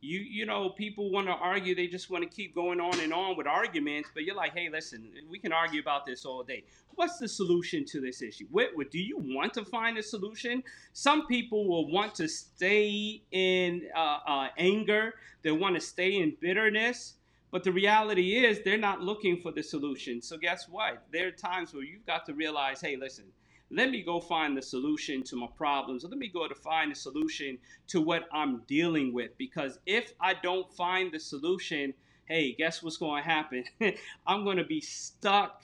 You 0.00 0.20
you 0.20 0.46
know 0.46 0.70
people 0.70 1.10
want 1.10 1.26
to 1.26 1.32
argue 1.32 1.74
they 1.74 1.88
just 1.88 2.10
want 2.10 2.22
to 2.22 2.30
keep 2.30 2.54
going 2.54 2.80
on 2.80 3.00
and 3.00 3.12
on 3.12 3.36
with 3.36 3.46
arguments 3.46 4.10
but 4.14 4.24
you're 4.24 4.36
like 4.36 4.54
hey 4.54 4.68
listen 4.70 5.10
we 5.28 5.38
can 5.38 5.52
argue 5.52 5.80
about 5.80 6.06
this 6.06 6.24
all 6.24 6.42
day. 6.42 6.64
What's 6.94 7.18
the 7.18 7.28
solution 7.28 7.84
to 7.86 8.00
this 8.00 8.22
issue? 8.22 8.46
What, 8.50 8.70
what 8.74 8.90
do 8.90 8.98
you 8.98 9.18
want 9.18 9.52
to 9.54 9.64
find 9.64 9.98
a 9.98 10.02
solution? 10.02 10.62
Some 10.92 11.26
people 11.26 11.68
will 11.68 11.90
want 11.90 12.14
to 12.16 12.28
stay 12.28 13.22
in 13.32 13.82
uh, 13.94 14.18
uh, 14.26 14.48
anger 14.58 15.14
they 15.42 15.50
want 15.50 15.74
to 15.74 15.80
stay 15.80 16.16
in 16.16 16.36
bitterness 16.40 17.14
but 17.50 17.64
the 17.64 17.72
reality 17.72 18.44
is 18.44 18.60
they're 18.64 18.76
not 18.76 19.00
looking 19.00 19.40
for 19.40 19.52
the 19.52 19.62
solution. 19.62 20.20
So 20.20 20.36
guess 20.36 20.68
what? 20.68 21.04
There 21.12 21.28
are 21.28 21.30
times 21.30 21.72
where 21.72 21.84
you've 21.84 22.04
got 22.04 22.26
to 22.26 22.34
realize 22.34 22.80
hey 22.80 22.96
listen 22.96 23.24
let 23.70 23.90
me 23.90 24.02
go 24.02 24.20
find 24.20 24.56
the 24.56 24.62
solution 24.62 25.22
to 25.24 25.36
my 25.36 25.48
problems. 25.56 26.04
Let 26.04 26.18
me 26.18 26.28
go 26.28 26.46
to 26.46 26.54
find 26.54 26.92
the 26.92 26.94
solution 26.94 27.58
to 27.88 28.00
what 28.00 28.28
I'm 28.32 28.62
dealing 28.66 29.12
with. 29.12 29.36
Because 29.38 29.78
if 29.86 30.12
I 30.20 30.34
don't 30.34 30.72
find 30.72 31.12
the 31.12 31.18
solution, 31.18 31.92
hey, 32.26 32.52
guess 32.52 32.82
what's 32.82 32.96
going 32.96 33.22
to 33.22 33.28
happen? 33.28 33.64
I'm 34.26 34.44
going 34.44 34.58
to 34.58 34.64
be 34.64 34.80
stuck 34.80 35.62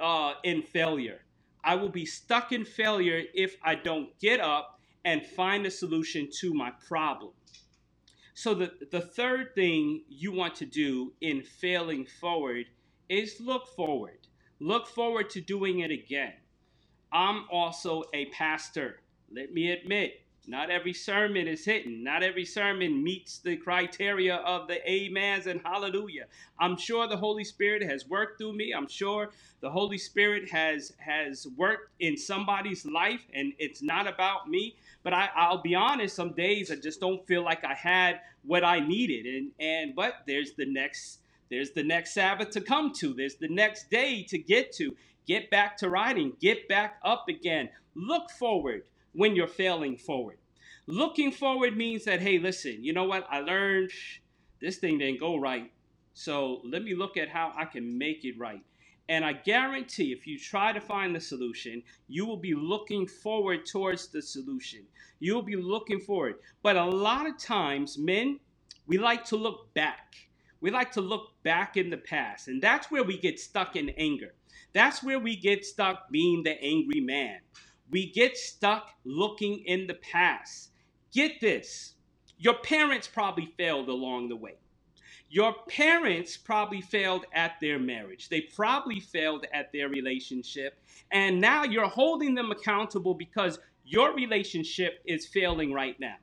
uh, 0.00 0.34
in 0.42 0.62
failure. 0.62 1.20
I 1.62 1.74
will 1.74 1.90
be 1.90 2.06
stuck 2.06 2.52
in 2.52 2.64
failure 2.64 3.22
if 3.34 3.56
I 3.62 3.74
don't 3.74 4.18
get 4.20 4.40
up 4.40 4.80
and 5.04 5.24
find 5.24 5.66
a 5.66 5.70
solution 5.70 6.28
to 6.40 6.54
my 6.54 6.72
problem. 6.86 7.32
So, 8.32 8.54
the, 8.54 8.72
the 8.90 9.00
third 9.00 9.54
thing 9.56 10.04
you 10.08 10.32
want 10.32 10.54
to 10.56 10.64
do 10.64 11.12
in 11.20 11.42
failing 11.42 12.06
forward 12.06 12.66
is 13.08 13.40
look 13.40 13.66
forward. 13.66 14.18
Look 14.60 14.86
forward 14.86 15.28
to 15.30 15.40
doing 15.40 15.80
it 15.80 15.90
again. 15.90 16.34
I'm 17.12 17.44
also 17.50 18.04
a 18.12 18.26
pastor. 18.26 19.00
Let 19.30 19.52
me 19.52 19.70
admit, 19.70 20.20
not 20.46 20.70
every 20.70 20.94
sermon 20.94 21.46
is 21.46 21.64
hitting. 21.64 22.02
Not 22.02 22.22
every 22.22 22.46
sermon 22.46 23.04
meets 23.04 23.38
the 23.38 23.56
criteria 23.56 24.36
of 24.36 24.66
the 24.66 24.80
amens 24.88 25.46
and 25.46 25.60
hallelujah. 25.62 26.24
I'm 26.58 26.76
sure 26.78 27.06
the 27.06 27.18
Holy 27.18 27.44
Spirit 27.44 27.82
has 27.82 28.08
worked 28.08 28.38
through 28.38 28.54
me. 28.54 28.72
I'm 28.72 28.88
sure 28.88 29.28
the 29.60 29.70
Holy 29.70 29.98
Spirit 29.98 30.50
has 30.50 30.94
has 30.98 31.46
worked 31.56 31.90
in 32.00 32.16
somebody's 32.16 32.86
life, 32.86 33.26
and 33.34 33.52
it's 33.58 33.82
not 33.82 34.06
about 34.06 34.48
me. 34.48 34.76
But 35.02 35.12
I, 35.12 35.28
I'll 35.36 35.60
be 35.60 35.74
honest, 35.74 36.16
some 36.16 36.32
days 36.32 36.70
I 36.70 36.76
just 36.76 36.98
don't 36.98 37.26
feel 37.26 37.44
like 37.44 37.62
I 37.64 37.74
had 37.74 38.20
what 38.42 38.64
I 38.64 38.80
needed. 38.80 39.26
And 39.26 39.50
and 39.60 39.94
but 39.94 40.22
there's 40.26 40.52
the 40.52 40.66
next 40.66 41.18
there's 41.50 41.72
the 41.72 41.82
next 41.84 42.14
Sabbath 42.14 42.50
to 42.50 42.62
come 42.62 42.92
to. 42.94 43.12
There's 43.12 43.36
the 43.36 43.48
next 43.48 43.90
day 43.90 44.22
to 44.24 44.38
get 44.38 44.72
to. 44.74 44.96
Get 45.28 45.50
back 45.50 45.76
to 45.78 45.90
riding. 45.90 46.32
Get 46.40 46.66
back 46.68 46.98
up 47.04 47.26
again. 47.28 47.68
Look 47.94 48.30
forward 48.30 48.84
when 49.12 49.36
you're 49.36 49.46
failing 49.46 49.98
forward. 49.98 50.38
Looking 50.86 51.30
forward 51.30 51.76
means 51.76 52.06
that, 52.06 52.20
hey, 52.20 52.38
listen, 52.38 52.82
you 52.82 52.94
know 52.94 53.04
what? 53.04 53.26
I 53.30 53.40
learned 53.40 53.90
this 54.60 54.78
thing 54.78 54.98
didn't 54.98 55.20
go 55.20 55.36
right. 55.38 55.70
So 56.14 56.62
let 56.64 56.82
me 56.82 56.94
look 56.94 57.18
at 57.18 57.28
how 57.28 57.52
I 57.56 57.66
can 57.66 57.98
make 57.98 58.24
it 58.24 58.38
right. 58.38 58.62
And 59.10 59.24
I 59.24 59.34
guarantee 59.34 60.12
if 60.12 60.26
you 60.26 60.38
try 60.38 60.72
to 60.72 60.80
find 60.80 61.14
the 61.14 61.20
solution, 61.20 61.82
you 62.08 62.26
will 62.26 62.38
be 62.38 62.54
looking 62.54 63.06
forward 63.06 63.66
towards 63.66 64.08
the 64.08 64.22
solution. 64.22 64.80
You'll 65.20 65.42
be 65.42 65.56
looking 65.56 66.00
forward. 66.00 66.36
But 66.62 66.76
a 66.76 66.84
lot 66.84 67.26
of 67.26 67.38
times, 67.38 67.98
men, 67.98 68.40
we 68.86 68.96
like 68.96 69.24
to 69.26 69.36
look 69.36 69.72
back. 69.74 70.14
We 70.60 70.70
like 70.70 70.92
to 70.92 71.00
look 71.00 71.30
back 71.42 71.76
in 71.76 71.90
the 71.90 71.96
past. 71.96 72.48
And 72.48 72.62
that's 72.62 72.90
where 72.90 73.04
we 73.04 73.18
get 73.18 73.38
stuck 73.38 73.76
in 73.76 73.90
anger. 73.90 74.34
That's 74.72 75.02
where 75.02 75.18
we 75.18 75.36
get 75.36 75.64
stuck 75.64 76.10
being 76.10 76.42
the 76.42 76.60
angry 76.62 77.00
man. 77.00 77.40
We 77.90 78.10
get 78.10 78.36
stuck 78.36 78.90
looking 79.04 79.60
in 79.64 79.86
the 79.86 79.94
past. 79.94 80.70
Get 81.12 81.40
this 81.40 81.94
your 82.38 82.54
parents 82.54 83.08
probably 83.08 83.46
failed 83.56 83.88
along 83.88 84.28
the 84.28 84.36
way. 84.36 84.54
Your 85.28 85.52
parents 85.68 86.36
probably 86.36 86.80
failed 86.80 87.26
at 87.34 87.56
their 87.60 87.78
marriage. 87.78 88.28
They 88.28 88.42
probably 88.42 89.00
failed 89.00 89.44
at 89.52 89.72
their 89.72 89.88
relationship. 89.88 90.80
And 91.10 91.40
now 91.40 91.64
you're 91.64 91.88
holding 91.88 92.34
them 92.34 92.50
accountable 92.50 93.14
because 93.14 93.58
your 93.84 94.14
relationship 94.14 95.00
is 95.04 95.26
failing 95.26 95.72
right 95.72 95.98
now. 95.98 96.14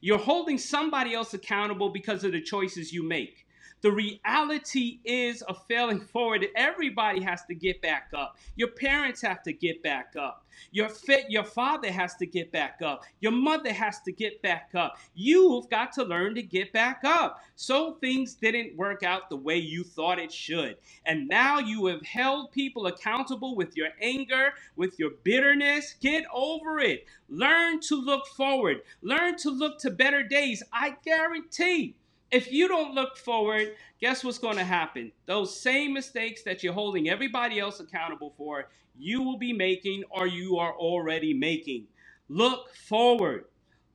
You're 0.00 0.18
holding 0.18 0.58
somebody 0.58 1.12
else 1.12 1.34
accountable 1.34 1.90
because 1.90 2.22
of 2.22 2.32
the 2.32 2.40
choices 2.40 2.92
you 2.92 3.02
make. 3.02 3.46
The 3.80 3.92
reality 3.92 4.98
is 5.04 5.44
a 5.48 5.54
failing 5.54 6.00
forward. 6.00 6.46
Everybody 6.56 7.22
has 7.22 7.44
to 7.46 7.54
get 7.54 7.80
back 7.80 8.10
up. 8.16 8.36
Your 8.56 8.68
parents 8.68 9.22
have 9.22 9.42
to 9.44 9.52
get 9.52 9.82
back 9.82 10.14
up. 10.18 10.44
Your 10.72 10.88
fit, 10.88 11.26
your 11.30 11.44
father 11.44 11.92
has 11.92 12.16
to 12.16 12.26
get 12.26 12.50
back 12.50 12.80
up. 12.82 13.04
Your 13.20 13.30
mother 13.32 13.72
has 13.72 14.00
to 14.02 14.12
get 14.12 14.42
back 14.42 14.70
up. 14.74 14.98
You've 15.14 15.70
got 15.70 15.92
to 15.92 16.04
learn 16.04 16.34
to 16.34 16.42
get 16.42 16.72
back 16.72 17.02
up. 17.04 17.40
So 17.54 17.94
things 18.00 18.34
didn't 18.34 18.76
work 18.76 19.04
out 19.04 19.30
the 19.30 19.36
way 19.36 19.56
you 19.56 19.84
thought 19.84 20.18
it 20.18 20.32
should. 20.32 20.76
And 21.06 21.28
now 21.28 21.60
you 21.60 21.86
have 21.86 22.02
held 22.02 22.50
people 22.50 22.86
accountable 22.88 23.54
with 23.54 23.76
your 23.76 23.90
anger, 24.02 24.52
with 24.74 24.98
your 24.98 25.10
bitterness. 25.22 25.94
Get 26.00 26.24
over 26.32 26.80
it. 26.80 27.06
Learn 27.28 27.80
to 27.82 27.94
look 27.94 28.26
forward. 28.26 28.78
Learn 29.02 29.36
to 29.38 29.50
look 29.50 29.78
to 29.80 29.90
better 29.90 30.24
days. 30.24 30.62
I 30.72 30.96
guarantee 31.04 31.94
if 32.30 32.52
you 32.52 32.68
don't 32.68 32.94
look 32.94 33.16
forward, 33.16 33.74
guess 34.00 34.22
what's 34.22 34.38
going 34.38 34.56
to 34.56 34.64
happen? 34.64 35.12
Those 35.26 35.58
same 35.58 35.94
mistakes 35.94 36.42
that 36.42 36.62
you're 36.62 36.72
holding 36.72 37.08
everybody 37.08 37.58
else 37.58 37.80
accountable 37.80 38.34
for, 38.36 38.68
you 38.98 39.22
will 39.22 39.38
be 39.38 39.52
making 39.52 40.04
or 40.10 40.26
you 40.26 40.58
are 40.58 40.74
already 40.74 41.32
making. 41.32 41.86
Look 42.28 42.74
forward. 42.74 43.44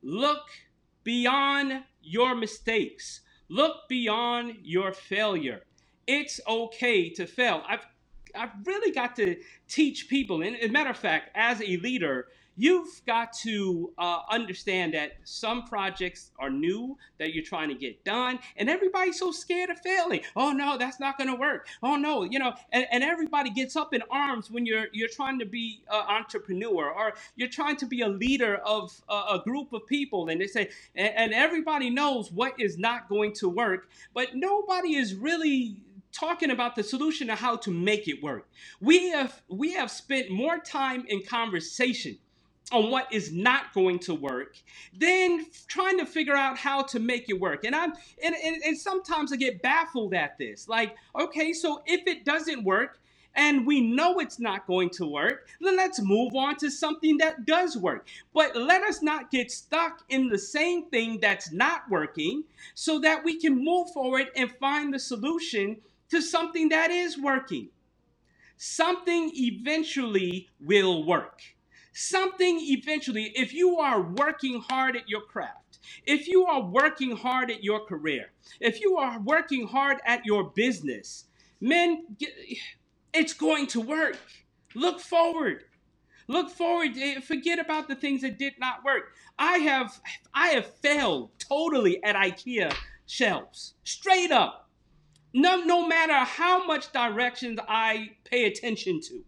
Look 0.01 0.41
beyond 1.03 1.83
your 2.01 2.35
mistakes. 2.35 3.21
Look 3.49 3.87
beyond 3.87 4.55
your 4.63 4.93
failure. 4.93 5.61
It's 6.07 6.39
okay 6.47 7.09
to 7.11 7.27
fail. 7.27 7.63
I've 7.67 7.85
I've 8.35 8.51
really 8.65 8.91
got 8.91 9.15
to 9.17 9.37
teach 9.67 10.09
people, 10.09 10.41
and 10.41 10.55
as 10.57 10.69
a 10.69 10.73
matter 10.73 10.89
of 10.89 10.97
fact, 10.97 11.29
as 11.35 11.61
a 11.61 11.77
leader, 11.77 12.29
you've 12.55 13.01
got 13.05 13.33
to 13.33 13.91
uh, 13.97 14.19
understand 14.29 14.93
that 14.93 15.13
some 15.23 15.63
projects 15.65 16.31
are 16.39 16.49
new 16.49 16.97
that 17.19 17.33
you're 17.33 17.43
trying 17.43 17.69
to 17.69 17.75
get 17.75 18.03
done 18.03 18.39
and 18.57 18.69
everybody's 18.69 19.19
so 19.19 19.31
scared 19.31 19.69
of 19.69 19.79
failing 19.79 20.21
oh 20.35 20.51
no 20.51 20.77
that's 20.77 20.99
not 20.99 21.17
going 21.17 21.29
to 21.29 21.35
work 21.35 21.67
oh 21.81 21.95
no 21.95 22.23
you 22.23 22.39
know 22.39 22.53
and, 22.71 22.85
and 22.91 23.03
everybody 23.03 23.49
gets 23.49 23.75
up 23.75 23.93
in 23.93 24.01
arms 24.09 24.51
when 24.51 24.65
you're 24.65 24.87
you're 24.93 25.09
trying 25.09 25.39
to 25.39 25.45
be 25.45 25.83
an 25.91 26.05
entrepreneur 26.07 26.91
or 26.91 27.13
you're 27.35 27.49
trying 27.49 27.75
to 27.75 27.85
be 27.85 28.01
a 28.01 28.07
leader 28.07 28.57
of 28.65 28.91
a, 29.09 29.13
a 29.13 29.41
group 29.43 29.73
of 29.73 29.85
people 29.87 30.29
and 30.29 30.39
they 30.39 30.47
say 30.47 30.69
and, 30.95 31.13
and 31.15 31.33
everybody 31.33 31.89
knows 31.89 32.31
what 32.31 32.53
is 32.59 32.77
not 32.77 33.09
going 33.09 33.33
to 33.33 33.49
work 33.49 33.89
but 34.13 34.35
nobody 34.35 34.95
is 34.95 35.15
really 35.15 35.77
talking 36.11 36.51
about 36.51 36.75
the 36.75 36.83
solution 36.83 37.29
of 37.31 37.39
how 37.39 37.55
to 37.57 37.71
make 37.71 38.07
it 38.07 38.21
work. 38.21 38.47
We 38.79 39.09
have 39.09 39.41
we 39.49 39.73
have 39.73 39.89
spent 39.89 40.29
more 40.29 40.59
time 40.59 41.05
in 41.07 41.23
conversation 41.23 42.19
on 42.71 42.89
what 42.89 43.11
is 43.11 43.31
not 43.31 43.73
going 43.73 43.99
to 43.99 44.15
work 44.15 44.55
then 44.95 45.45
trying 45.67 45.97
to 45.97 46.05
figure 46.05 46.35
out 46.35 46.57
how 46.57 46.83
to 46.83 46.99
make 46.99 47.29
it 47.29 47.39
work. 47.39 47.65
And 47.65 47.75
I'm 47.75 47.93
and, 48.23 48.35
and, 48.43 48.61
and 48.63 48.77
sometimes 48.77 49.31
I 49.33 49.37
get 49.37 49.61
baffled 49.61 50.13
at 50.13 50.37
this. 50.37 50.67
Like, 50.67 50.95
okay, 51.19 51.53
so 51.53 51.81
if 51.85 52.07
it 52.07 52.25
doesn't 52.25 52.63
work, 52.63 52.99
and 53.35 53.65
we 53.65 53.81
know 53.81 54.19
it's 54.19 54.39
not 54.39 54.67
going 54.67 54.91
to 54.91 55.07
work, 55.07 55.47
then 55.59 55.75
let's 55.75 55.99
move 55.99 56.35
on 56.35 56.55
to 56.57 56.69
something 56.69 57.17
that 57.17 57.45
does 57.45 57.75
work. 57.75 58.07
But 58.31 58.55
let 58.55 58.83
us 58.83 59.01
not 59.01 59.31
get 59.31 59.49
stuck 59.49 60.01
in 60.09 60.29
the 60.29 60.37
same 60.37 60.85
thing 60.91 61.19
that's 61.19 61.51
not 61.51 61.89
working 61.89 62.43
so 62.75 62.99
that 62.99 63.23
we 63.23 63.39
can 63.39 63.63
move 63.63 63.89
forward 63.91 64.27
and 64.35 64.51
find 64.59 64.93
the 64.93 64.99
solution 64.99 65.77
to 66.11 66.21
something 66.21 66.69
that 66.69 66.91
is 66.91 67.17
working. 67.17 67.69
Something 68.57 69.31
eventually 69.33 70.49
will 70.61 71.03
work. 71.03 71.41
Something 71.93 72.59
eventually, 72.59 73.31
if 73.35 73.53
you 73.53 73.77
are 73.77 74.01
working 74.01 74.61
hard 74.67 74.95
at 74.95 75.07
your 75.07 75.21
craft, 75.21 75.79
if 76.05 76.27
you 76.27 76.45
are 76.45 76.61
working 76.61 77.15
hard 77.15 77.51
at 77.51 77.63
your 77.63 77.85
career, 77.85 78.31
if 78.59 78.81
you 78.81 78.97
are 78.97 79.19
working 79.19 79.67
hard 79.67 79.97
at 80.05 80.25
your 80.25 80.45
business, 80.45 81.25
men, 81.61 82.05
it's 83.13 83.33
going 83.33 83.67
to 83.67 83.81
work. 83.81 84.17
Look 84.73 84.99
forward. 84.99 85.65
Look 86.27 86.49
forward. 86.49 86.97
Eh, 86.97 87.19
forget 87.19 87.59
about 87.59 87.87
the 87.87 87.95
things 87.95 88.21
that 88.21 88.39
did 88.39 88.53
not 88.59 88.83
work. 88.83 89.13
I 89.37 89.57
have 89.59 90.01
I 90.33 90.49
have 90.49 90.65
failed 90.65 91.31
totally 91.37 92.03
at 92.03 92.15
IKEA 92.15 92.73
shelves. 93.05 93.75
Straight 93.83 94.31
up. 94.31 94.69
No, 95.33 95.63
no 95.63 95.87
matter 95.87 96.13
how 96.13 96.65
much 96.65 96.91
directions 96.91 97.59
I 97.67 98.11
pay 98.23 98.45
attention 98.45 99.01
to. 99.01 99.23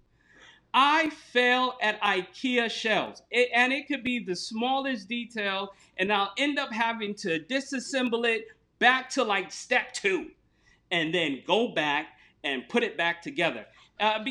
I 0.77 1.09
fail 1.09 1.77
at 1.81 2.01
IKEA 2.01 2.69
shelves, 2.69 3.23
it, 3.31 3.49
and 3.53 3.71
it 3.71 3.87
could 3.87 4.03
be 4.03 4.19
the 4.19 4.35
smallest 4.35 5.07
detail, 5.07 5.69
and 5.95 6.11
I'll 6.11 6.33
end 6.37 6.59
up 6.59 6.73
having 6.73 7.15
to 7.15 7.39
disassemble 7.39 8.25
it 8.25 8.47
back 8.77 9.09
to 9.11 9.23
like 9.23 9.53
step 9.53 9.93
two, 9.93 10.31
and 10.91 11.13
then 11.13 11.43
go 11.47 11.69
back 11.69 12.07
and 12.43 12.67
put 12.67 12.83
it 12.83 12.97
back 12.97 13.21
together. 13.21 13.65
Uh, 13.97 14.03
uh, 14.03 14.23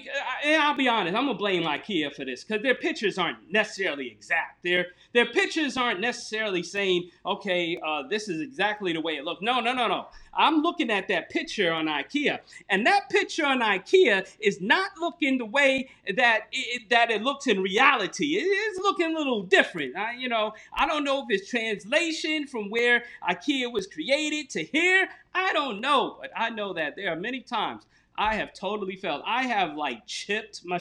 and 0.44 0.62
I'll 0.62 0.76
be 0.76 0.88
honest, 0.88 1.16
I'm 1.16 1.24
gonna 1.24 1.38
blame 1.38 1.62
IKEA 1.62 2.14
for 2.14 2.24
this 2.26 2.44
because 2.44 2.62
their 2.62 2.74
pictures 2.74 3.16
aren't 3.16 3.50
necessarily 3.50 4.08
exact. 4.08 4.62
Their 4.62 4.88
their 5.14 5.24
pictures 5.24 5.78
aren't 5.78 6.00
necessarily 6.00 6.62
saying, 6.62 7.10
okay, 7.24 7.80
uh, 7.84 8.02
this 8.08 8.28
is 8.28 8.42
exactly 8.42 8.92
the 8.92 9.00
way 9.00 9.16
it 9.16 9.24
looks. 9.24 9.40
No, 9.40 9.60
no, 9.60 9.72
no, 9.72 9.88
no. 9.88 10.06
I'm 10.34 10.60
looking 10.60 10.90
at 10.90 11.08
that 11.08 11.30
picture 11.30 11.72
on 11.72 11.86
IKEA, 11.86 12.40
and 12.68 12.86
that 12.86 13.08
picture 13.08 13.46
on 13.46 13.60
IKEA 13.60 14.28
is 14.38 14.60
not 14.60 14.90
looking 15.00 15.38
the 15.38 15.46
way 15.46 15.88
that 16.14 16.42
it, 16.52 16.90
that 16.90 17.10
it 17.10 17.22
looks 17.22 17.46
in 17.46 17.62
reality. 17.62 18.36
It 18.36 18.42
is 18.42 18.78
looking 18.78 19.14
a 19.14 19.18
little 19.18 19.44
different. 19.44 19.96
I, 19.96 20.12
you 20.12 20.28
know, 20.28 20.52
I 20.74 20.86
don't 20.86 21.04
know 21.04 21.22
if 21.22 21.26
it's 21.30 21.48
translation 21.48 22.46
from 22.46 22.68
where 22.68 23.04
IKEA 23.26 23.72
was 23.72 23.86
created 23.86 24.50
to 24.50 24.64
here. 24.64 25.08
I 25.34 25.52
don't 25.54 25.80
know, 25.80 26.18
but 26.20 26.30
I 26.36 26.50
know 26.50 26.74
that 26.74 26.96
there 26.96 27.10
are 27.10 27.16
many 27.16 27.40
times 27.40 27.84
I 28.16 28.36
have 28.36 28.52
totally 28.54 28.96
failed. 28.96 29.22
I 29.26 29.46
have 29.46 29.76
like 29.76 30.06
chipped 30.06 30.62
my 30.64 30.80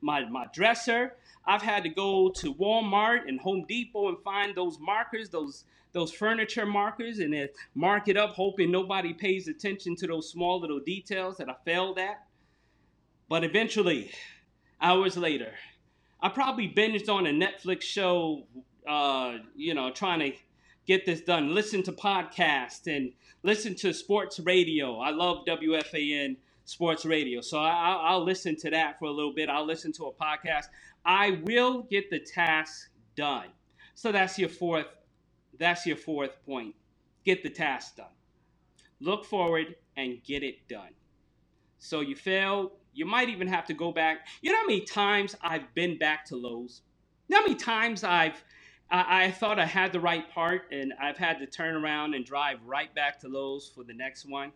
my 0.00 0.28
my 0.28 0.46
dresser. 0.52 1.14
I've 1.46 1.62
had 1.62 1.82
to 1.84 1.88
go 1.88 2.30
to 2.30 2.54
Walmart 2.54 3.26
and 3.26 3.40
Home 3.40 3.64
Depot 3.68 4.08
and 4.08 4.18
find 4.22 4.54
those 4.54 4.78
markers, 4.78 5.30
those 5.30 5.64
those 5.92 6.12
furniture 6.12 6.66
markers, 6.66 7.18
and 7.18 7.32
then 7.32 7.48
mark 7.74 8.08
it 8.08 8.16
up, 8.16 8.34
hoping 8.34 8.70
nobody 8.70 9.12
pays 9.12 9.48
attention 9.48 9.96
to 9.96 10.06
those 10.06 10.30
small 10.30 10.60
little 10.60 10.80
details 10.80 11.38
that 11.38 11.48
I 11.48 11.54
failed 11.64 11.98
at. 11.98 12.24
But 13.28 13.44
eventually, 13.44 14.10
hours 14.80 15.16
later, 15.16 15.52
I 16.20 16.28
probably 16.28 16.68
binged 16.68 17.08
on 17.08 17.26
a 17.26 17.30
Netflix 17.30 17.82
show, 17.82 18.46
uh, 18.86 19.38
you 19.56 19.74
know, 19.74 19.90
trying 19.90 20.20
to 20.20 20.32
get 20.86 21.06
this 21.06 21.20
done. 21.20 21.54
Listen 21.54 21.82
to 21.84 21.92
podcasts 21.92 22.86
and 22.86 23.12
listen 23.42 23.74
to 23.76 23.92
sports 23.92 24.38
radio. 24.40 24.98
I 24.98 25.10
love 25.10 25.44
WFAN 25.46 26.36
sports 26.68 27.06
radio. 27.06 27.40
So 27.40 27.58
I, 27.58 28.14
will 28.14 28.24
listen 28.24 28.54
to 28.56 28.70
that 28.70 28.98
for 28.98 29.06
a 29.06 29.10
little 29.10 29.32
bit. 29.32 29.48
I'll 29.48 29.64
listen 29.64 29.90
to 29.92 30.04
a 30.04 30.12
podcast. 30.12 30.66
I 31.02 31.40
will 31.44 31.84
get 31.84 32.10
the 32.10 32.18
task 32.18 32.90
done. 33.16 33.46
So 33.94 34.12
that's 34.12 34.38
your 34.38 34.50
fourth. 34.50 34.86
That's 35.58 35.86
your 35.86 35.96
fourth 35.96 36.44
point. 36.44 36.74
Get 37.24 37.42
the 37.42 37.48
task 37.48 37.96
done. 37.96 38.12
Look 39.00 39.24
forward 39.24 39.76
and 39.96 40.22
get 40.22 40.42
it 40.42 40.68
done. 40.68 40.90
So 41.78 42.00
you 42.00 42.14
fail. 42.14 42.72
You 42.92 43.06
might 43.06 43.30
even 43.30 43.48
have 43.48 43.64
to 43.66 43.74
go 43.74 43.90
back. 43.90 44.26
You 44.42 44.52
know 44.52 44.58
how 44.58 44.66
many 44.66 44.82
times 44.82 45.34
I've 45.40 45.72
been 45.74 45.96
back 45.96 46.26
to 46.26 46.36
Lowe's? 46.36 46.82
You 47.28 47.36
know 47.36 47.40
how 47.40 47.46
many 47.46 47.58
times 47.58 48.04
I've 48.04 48.44
I, 48.90 49.24
I 49.24 49.30
thought 49.30 49.58
I 49.58 49.64
had 49.64 49.92
the 49.92 50.00
right 50.00 50.30
part 50.30 50.62
and 50.70 50.92
I've 51.00 51.16
had 51.16 51.38
to 51.38 51.46
turn 51.46 51.76
around 51.76 52.12
and 52.12 52.26
drive 52.26 52.58
right 52.66 52.94
back 52.94 53.18
to 53.20 53.28
Lowe's 53.28 53.72
for 53.74 53.84
the 53.84 53.94
next 53.94 54.26
one 54.26 54.52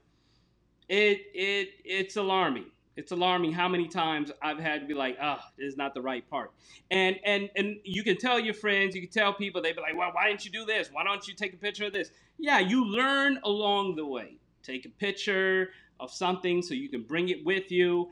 it 0.88 1.22
it 1.34 1.68
it's 1.84 2.16
alarming. 2.16 2.66
It's 2.94 3.10
alarming 3.10 3.52
how 3.52 3.68
many 3.68 3.88
times 3.88 4.30
I've 4.42 4.58
had 4.58 4.82
to 4.82 4.86
be 4.86 4.92
like, 4.92 5.16
ah, 5.20 5.50
this 5.56 5.68
is 5.72 5.76
not 5.78 5.94
the 5.94 6.02
right 6.02 6.28
part. 6.28 6.52
And 6.90 7.18
and 7.24 7.48
and 7.56 7.76
you 7.84 8.02
can 8.02 8.18
tell 8.18 8.38
your 8.38 8.54
friends, 8.54 8.94
you 8.94 9.00
can 9.00 9.10
tell 9.10 9.32
people, 9.32 9.62
they'd 9.62 9.74
be 9.74 9.80
like, 9.80 9.96
well, 9.96 10.10
why 10.12 10.28
didn't 10.28 10.44
you 10.44 10.50
do 10.50 10.64
this? 10.66 10.90
Why 10.92 11.04
don't 11.04 11.26
you 11.26 11.34
take 11.34 11.54
a 11.54 11.56
picture 11.56 11.86
of 11.86 11.92
this? 11.92 12.10
Yeah, 12.38 12.58
you 12.58 12.84
learn 12.84 13.38
along 13.44 13.96
the 13.96 14.04
way. 14.04 14.36
Take 14.62 14.84
a 14.84 14.90
picture 14.90 15.70
of 15.98 16.10
something 16.10 16.62
so 16.62 16.74
you 16.74 16.88
can 16.88 17.02
bring 17.02 17.28
it 17.30 17.44
with 17.44 17.72
you. 17.72 18.10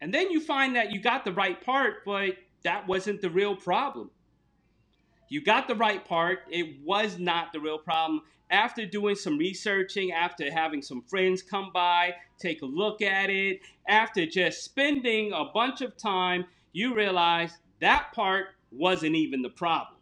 And 0.00 0.12
then 0.12 0.30
you 0.30 0.40
find 0.40 0.76
that 0.76 0.92
you 0.92 1.00
got 1.00 1.24
the 1.24 1.32
right 1.32 1.60
part, 1.64 2.04
but 2.04 2.36
that 2.64 2.88
wasn't 2.88 3.20
the 3.20 3.30
real 3.30 3.54
problem. 3.54 4.10
You 5.30 5.40
got 5.40 5.68
the 5.68 5.76
right 5.76 6.04
part, 6.04 6.40
it 6.50 6.76
was 6.84 7.18
not 7.18 7.52
the 7.52 7.60
real 7.60 7.78
problem 7.78 8.22
after 8.50 8.84
doing 8.84 9.14
some 9.14 9.38
researching, 9.38 10.12
after 10.12 10.52
having 10.52 10.82
some 10.82 11.02
friends 11.02 11.40
come 11.40 11.70
by, 11.72 12.14
take 12.38 12.62
a 12.62 12.66
look 12.66 13.00
at 13.00 13.30
it, 13.30 13.60
after 13.88 14.26
just 14.26 14.64
spending 14.64 15.32
a 15.32 15.44
bunch 15.44 15.80
of 15.82 15.96
time, 15.96 16.44
you 16.72 16.94
realize 16.94 17.58
that 17.80 18.12
part 18.12 18.48
wasn't 18.72 19.14
even 19.14 19.40
the 19.42 19.48
problem. 19.48 19.98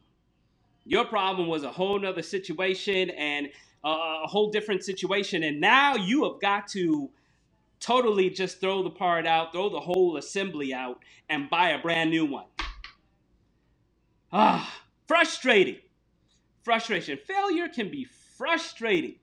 Your 0.87 1.05
problem 1.05 1.49
was 1.49 1.63
a 1.63 1.71
whole 1.71 1.99
nother 1.99 2.23
situation 2.23 3.11
and 3.11 3.49
a 3.85 4.27
whole 4.27 4.51
different 4.51 4.83
situation. 4.83 5.43
And 5.43 5.61
now 5.61 5.95
you 5.97 6.25
have 6.25 6.41
got 6.41 6.69
to 6.69 7.11
totally 7.81 8.31
just 8.31 8.61
throw 8.61 8.83
the 8.83 8.91
part 8.91 9.27
out, 9.27 9.53
throw 9.53 9.69
the 9.69 9.81
whole 9.81 10.17
assembly 10.17 10.73
out, 10.73 11.01
and 11.29 11.51
buy 11.51 11.71
a 11.71 11.79
brand 11.79 12.11
new 12.11 12.25
one. 12.25 12.47
Ah, 14.33 14.83
frustrating. 15.09 15.79
Frustration. 16.63 17.19
Failure 17.27 17.69
can 17.69 17.91
be 17.91 18.07
frustrating. 18.37 19.17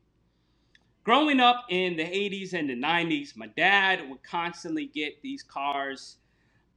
Growing 1.03 1.39
up 1.39 1.65
in 1.69 1.95
the 1.95 2.03
80s 2.03 2.53
and 2.53 2.69
the 2.69 2.75
90s, 2.75 3.37
my 3.37 3.47
dad 3.47 4.09
would 4.09 4.23
constantly 4.23 4.87
get 4.87 5.21
these 5.21 5.43
cars 5.43 6.17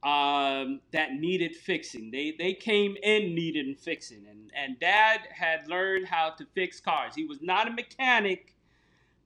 um, 0.03 0.79
that 0.91 1.13
needed 1.13 1.55
fixing. 1.55 2.11
They, 2.11 2.35
they 2.37 2.53
came 2.53 2.95
in 3.01 3.33
needed 3.35 3.79
fixing. 3.79 4.25
And, 4.29 4.51
and 4.55 4.79
dad 4.79 5.21
had 5.31 5.67
learned 5.67 6.07
how 6.07 6.29
to 6.37 6.45
fix 6.53 6.79
cars. 6.79 7.15
He 7.15 7.25
was 7.25 7.41
not 7.41 7.67
a 7.67 7.71
mechanic, 7.71 8.55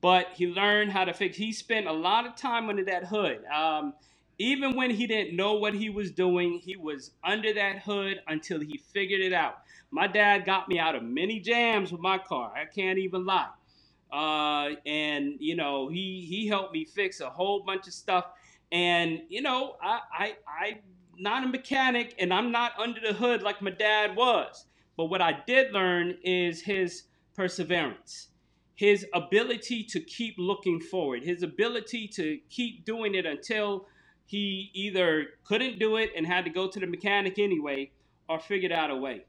but 0.01 0.29
he 0.33 0.47
learned 0.47 0.91
how 0.91 1.05
to 1.05 1.13
fix. 1.13 1.37
He 1.37 1.51
spent 1.51 1.87
a 1.87 1.93
lot 1.93 2.25
of 2.25 2.35
time 2.35 2.69
under 2.69 2.85
that 2.85 3.05
hood. 3.05 3.43
Um, 3.45 3.93
even 4.39 4.75
when 4.75 4.89
he 4.91 5.07
didn't 5.07 5.35
know 5.35 5.53
what 5.53 5.73
he 5.73 5.89
was 5.89 6.11
doing, 6.11 6.59
he 6.59 6.75
was 6.75 7.11
under 7.23 7.53
that 7.53 7.79
hood 7.79 8.21
until 8.27 8.59
he 8.59 8.77
figured 8.93 9.21
it 9.21 9.33
out. 9.33 9.59
My 9.91 10.07
dad 10.07 10.45
got 10.45 10.69
me 10.69 10.79
out 10.79 10.95
of 10.95 11.03
many 11.03 11.39
jams 11.39 11.91
with 11.91 12.01
my 12.01 12.17
car. 12.17 12.53
I 12.55 12.65
can't 12.65 12.99
even 12.99 13.25
lie. 13.25 13.49
Uh, 14.11 14.75
and 14.85 15.35
you 15.39 15.55
know, 15.55 15.87
he 15.89 16.25
he 16.29 16.47
helped 16.47 16.73
me 16.73 16.85
fix 16.85 17.19
a 17.21 17.29
whole 17.29 17.61
bunch 17.63 17.87
of 17.87 17.93
stuff. 17.93 18.25
And 18.71 19.21
you 19.29 19.41
know, 19.41 19.75
I 19.81 19.99
I 20.11 20.35
I'm 20.47 20.79
not 21.17 21.43
a 21.43 21.47
mechanic, 21.47 22.15
and 22.19 22.33
I'm 22.33 22.51
not 22.51 22.73
under 22.79 23.01
the 23.01 23.13
hood 23.13 23.43
like 23.43 23.61
my 23.61 23.71
dad 23.71 24.15
was. 24.15 24.65
But 24.97 25.05
what 25.05 25.21
I 25.21 25.39
did 25.47 25.73
learn 25.73 26.17
is 26.23 26.61
his 26.61 27.03
perseverance, 27.35 28.29
his 28.75 29.05
ability 29.13 29.83
to 29.85 29.99
keep 29.99 30.35
looking 30.37 30.79
forward, 30.79 31.23
his 31.23 31.43
ability 31.43 32.07
to 32.09 32.39
keep 32.49 32.85
doing 32.85 33.15
it 33.15 33.25
until 33.25 33.87
he 34.25 34.71
either 34.73 35.27
couldn't 35.43 35.79
do 35.79 35.97
it 35.97 36.11
and 36.15 36.25
had 36.25 36.45
to 36.45 36.51
go 36.51 36.67
to 36.67 36.79
the 36.79 36.87
mechanic 36.87 37.37
anyway, 37.39 37.91
or 38.27 38.39
figured 38.39 38.71
out 38.71 38.89
a 38.89 38.95
way. 38.95 39.25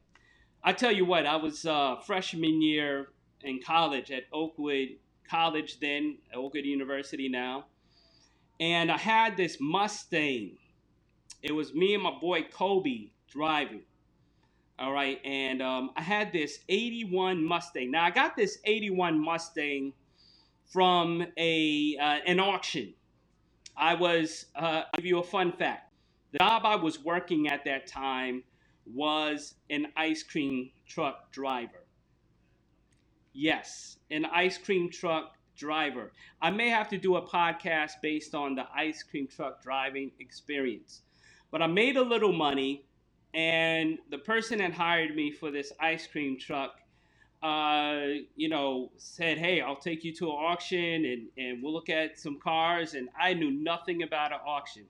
I 0.63 0.73
tell 0.73 0.93
you 0.93 1.05
what, 1.05 1.27
I 1.27 1.37
was 1.37 1.67
uh, 1.67 1.97
freshman 2.07 2.63
year 2.63 3.09
in 3.43 3.61
college 3.61 4.11
at 4.11 4.25
Oakwood 4.33 4.89
College 5.29 5.81
then, 5.81 6.19
Oakwood 6.35 6.65
University 6.65 7.29
now, 7.29 7.67
and 8.61 8.91
I 8.91 8.99
had 8.99 9.37
this 9.37 9.59
Mustang. 9.61 10.57
It 11.43 11.53
was 11.53 11.75
me 11.75 11.95
and 11.95 12.03
my 12.03 12.13
boy 12.19 12.43
Kobe 12.43 13.11
driving. 13.29 13.83
All 14.79 14.93
right, 14.93 15.21
and 15.25 15.63
um, 15.63 15.91
I 15.97 16.03
had 16.03 16.33
this 16.33 16.59
81 16.69 17.45
Mustang. 17.45 17.91
Now 17.91 18.05
I 18.05 18.11
got 18.11 18.37
this 18.37 18.59
81 18.65 19.23
Mustang 19.23 19.93
from 20.73 21.25
a 21.37 21.97
uh, 22.01 22.19
an 22.27 22.41
auction. 22.41 22.95
I 23.77 23.95
was 23.95 24.47
uh, 24.55 24.83
give 24.97 25.05
you 25.05 25.19
a 25.19 25.23
fun 25.23 25.53
fact. 25.53 25.93
The 26.33 26.39
job 26.39 26.63
I 26.65 26.77
was 26.77 27.03
working 27.05 27.49
at 27.49 27.65
that 27.65 27.87
time 27.87 28.43
was 28.87 29.55
an 29.71 29.87
ice 29.97 30.23
cream 30.23 30.71
truck 30.87 31.33
driver. 31.33 31.87
Yes, 33.33 33.99
an 34.11 34.25
ice 34.27 34.59
cream 34.59 34.91
truck 34.91 35.35
driver. 35.57 36.13
I 36.41 36.51
may 36.51 36.69
have 36.69 36.89
to 36.91 36.99
do 36.99 37.17
a 37.17 37.23
podcast 37.23 37.93
based 38.03 38.35
on 38.35 38.55
the 38.55 38.67
ice 38.75 39.03
cream 39.03 39.27
truck 39.27 39.63
driving 39.63 40.11
experience. 40.21 41.03
But 41.51 41.63
I 41.63 41.67
made 41.67 41.97
a 41.97 42.03
little 42.03 42.33
money, 42.33 42.85
and 43.33 43.99
the 44.11 44.19
person 44.19 44.59
that 44.59 44.73
hired 44.73 45.15
me 45.15 45.31
for 45.33 45.51
this 45.51 45.73
ice 45.81 46.07
cream 46.07 46.39
truck, 46.39 46.77
uh, 47.45 48.07
you 48.37 48.49
know, 48.49 48.91
said, 48.97 49.37
Hey, 49.37 49.61
I'll 49.61 49.77
take 49.77 50.03
you 50.03 50.15
to 50.15 50.31
an 50.31 50.37
auction 50.37 51.05
and, 51.05 51.29
and 51.37 51.63
we'll 51.63 51.75
look 51.75 51.91
at 51.91 52.19
some 52.19 52.41
cars. 52.41 52.95
And 52.95 53.11
I 53.21 53.35
knew 53.35 53.51
nothing 53.51 54.03
about 54.03 54.33
an 54.33 54.39
auction. 54.47 54.85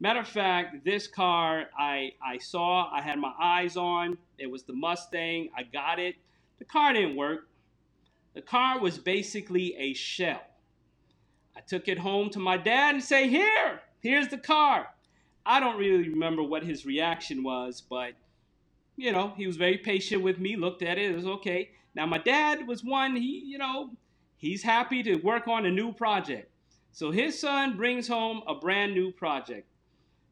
Matter 0.00 0.20
of 0.20 0.28
fact, 0.28 0.84
this 0.84 1.06
car 1.06 1.64
I, 1.78 2.12
I 2.22 2.36
saw, 2.36 2.92
I 2.92 3.00
had 3.00 3.18
my 3.18 3.32
eyes 3.40 3.78
on. 3.78 4.18
It 4.38 4.50
was 4.50 4.64
the 4.64 4.74
Mustang. 4.74 5.48
I 5.56 5.62
got 5.62 5.98
it. 5.98 6.16
The 6.58 6.66
car 6.66 6.92
didn't 6.92 7.16
work. 7.16 7.48
The 8.34 8.42
car 8.42 8.80
was 8.80 8.98
basically 8.98 9.74
a 9.76 9.94
shell. 9.94 10.42
I 11.56 11.60
took 11.60 11.88
it 11.88 11.98
home 11.98 12.28
to 12.30 12.38
my 12.38 12.56
dad 12.58 12.96
and 12.96 13.02
say, 13.02 13.28
"Here, 13.28 13.80
here's 14.00 14.28
the 14.28 14.38
car." 14.38 14.88
I 15.46 15.60
don't 15.60 15.78
really 15.78 16.08
remember 16.08 16.42
what 16.42 16.64
his 16.64 16.84
reaction 16.84 17.44
was, 17.44 17.80
but 17.80 18.14
you 18.96 19.12
know, 19.12 19.32
he 19.36 19.46
was 19.46 19.56
very 19.56 19.78
patient 19.78 20.22
with 20.22 20.38
me, 20.38 20.56
looked 20.56 20.82
at 20.82 20.98
it, 20.98 21.10
it 21.10 21.14
was 21.14 21.26
okay. 21.26 21.70
Now 21.94 22.06
my 22.06 22.18
dad 22.18 22.66
was 22.66 22.82
one, 22.82 23.16
he, 23.16 23.42
you 23.44 23.58
know, 23.58 23.90
he's 24.36 24.62
happy 24.62 25.02
to 25.04 25.16
work 25.16 25.48
on 25.48 25.66
a 25.66 25.70
new 25.70 25.92
project. 25.92 26.50
So 26.92 27.10
his 27.10 27.38
son 27.38 27.76
brings 27.76 28.08
home 28.08 28.42
a 28.46 28.54
brand 28.54 28.94
new 28.94 29.12
project. 29.12 29.66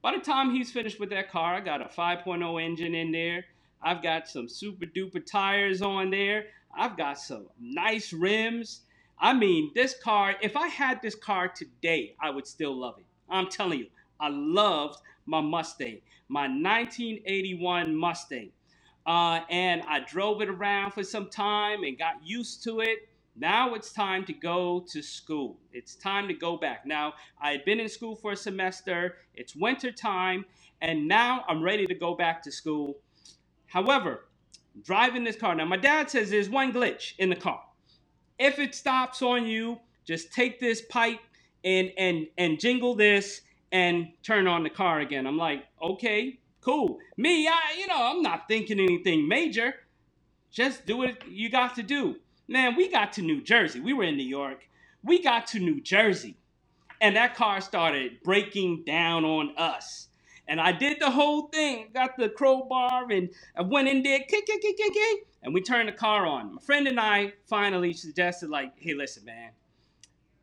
By 0.03 0.17
the 0.17 0.23
time 0.23 0.53
he's 0.53 0.73
finished 0.73 0.99
with 0.99 1.11
that 1.11 1.31
car, 1.31 1.55
I 1.55 1.61
got 1.61 1.81
a 1.81 1.87
5.0 1.87 2.63
engine 2.63 2.95
in 2.95 3.13
there. 3.13 3.45
I've 3.83 4.03
got 4.03 4.29
some 4.29 4.49
super 4.49 4.87
duper 4.87 5.25
tires 5.25 5.83
on 5.83 6.11
there. 6.11 6.47
I've 6.77 6.97
got 6.97 7.19
some 7.19 7.47
nice 7.61 8.13
rims. 8.13 8.83
I 9.19 9.33
mean, 9.33 9.71
this 9.75 9.95
car, 10.03 10.35
if 10.41 10.57
I 10.57 10.69
had 10.69 11.01
this 11.03 11.15
car 11.15 11.49
today, 11.49 12.15
I 12.21 12.31
would 12.31 12.47
still 12.47 12.79
love 12.79 12.97
it. 12.99 13.07
I'm 13.29 13.49
telling 13.49 13.81
you, 13.81 13.87
I 14.21 14.29
loved 14.29 15.01
my 15.27 15.41
Mustang, 15.41 16.01
my 16.29 16.43
1981 16.43 17.95
Mustang. 17.95 18.51
Uh, 19.07 19.41
and 19.51 19.83
I 19.83 20.01
drove 20.01 20.43
it 20.43 20.49
around 20.49 20.93
for 20.93 21.03
some 21.03 21.29
time 21.29 21.83
and 21.83 21.99
got 21.99 22.15
used 22.25 22.63
to 22.65 22.81
it. 22.81 23.09
Now 23.35 23.75
it's 23.75 23.93
time 23.93 24.25
to 24.27 24.33
go 24.33 24.85
to 24.91 25.03
school. 25.03 25.59
It's 25.73 25.95
time 25.97 26.29
to 26.29 26.35
go 26.35 26.57
back. 26.57 26.85
Now, 26.85 27.15
I 27.41 27.53
had 27.53 27.65
been 27.65 27.81
in 27.81 27.89
school 27.89 28.15
for 28.15 28.33
a 28.33 28.37
semester, 28.37 29.17
it's 29.35 29.57
winter 29.57 29.91
time, 29.91 30.45
and 30.81 31.09
now 31.09 31.45
I'm 31.49 31.63
ready 31.63 31.87
to 31.87 31.95
go 31.95 32.15
back 32.15 32.43
to 32.43 32.53
school. 32.53 32.99
However, 33.67 34.27
driving 34.85 35.25
this 35.25 35.37
car, 35.37 35.55
now 35.55 35.65
my 35.65 35.79
dad 35.79 36.11
says 36.11 36.31
there's 36.31 36.51
one 36.51 36.73
glitch 36.73 37.15
in 37.19 37.31
the 37.31 37.37
car. 37.37 37.63
If 38.39 38.59
it 38.59 38.75
stops 38.75 39.23
on 39.23 39.47
you, 39.47 39.81
just 40.05 40.33
take 40.33 40.61
this 40.61 40.83
pipe 40.83 41.21
and 41.65 41.93
and 41.97 42.27
and 42.37 42.59
jingle 42.59 42.95
this 42.95 43.41
and 43.71 44.09
turn 44.23 44.47
on 44.47 44.63
the 44.63 44.71
car 44.71 45.01
again. 45.01 45.27
I'm 45.27 45.39
like, 45.39 45.65
okay, 45.81 46.39
cool. 46.63 46.99
Me, 47.19 47.49
I 47.49 47.61
you 47.79 47.87
know, 47.89 48.03
I'm 48.03 48.23
not 48.23 48.49
thinking 48.49 48.81
anything 48.81 49.29
major. 49.29 49.75
Just 50.51 50.87
do 50.87 50.99
what 50.99 51.29
you 51.29 51.51
got 51.51 51.77
to 51.77 51.83
do. 51.83 52.17
Man, 52.49 52.77
we 52.77 52.91
got 52.91 53.13
to 53.15 53.23
New 53.23 53.43
Jersey. 53.43 53.81
We 53.81 53.95
were 53.95 54.05
in 54.05 54.17
New 54.17 54.27
York. 54.27 54.69
We 55.05 55.23
got 55.23 55.47
to 55.49 55.61
New 55.61 55.81
Jersey, 55.83 56.37
and 57.01 57.17
that 57.17 57.35
car 57.37 57.61
started 57.61 58.23
breaking 58.25 58.85
down 58.85 59.25
on 59.25 59.55
us. 59.59 60.09
And 60.49 60.61
I 60.61 60.73
did 60.73 61.01
the 61.01 61.11
whole 61.11 61.49
thing. 61.49 61.89
Got 61.95 62.19
the 62.19 62.29
crowbar 62.29 63.11
and 63.11 63.31
I 63.57 63.63
went 63.63 63.89
in 63.89 64.03
there, 64.03 64.21
kick, 64.21 64.47
kick, 64.47 64.61
kick, 64.61 64.77
kick, 64.77 64.93
kick, 64.93 65.27
and 65.43 65.55
we 65.55 65.63
turned 65.63 65.89
the 65.89 65.93
car 65.93 66.27
on. 66.27 66.55
My 66.57 66.61
friend 66.63 66.89
and 66.89 67.01
I 67.01 67.35
finally 67.47 67.93
suggested, 67.95 68.51
like, 68.51 68.73
hey, 68.77 68.95
listen, 68.95 69.25
man, 69.25 69.53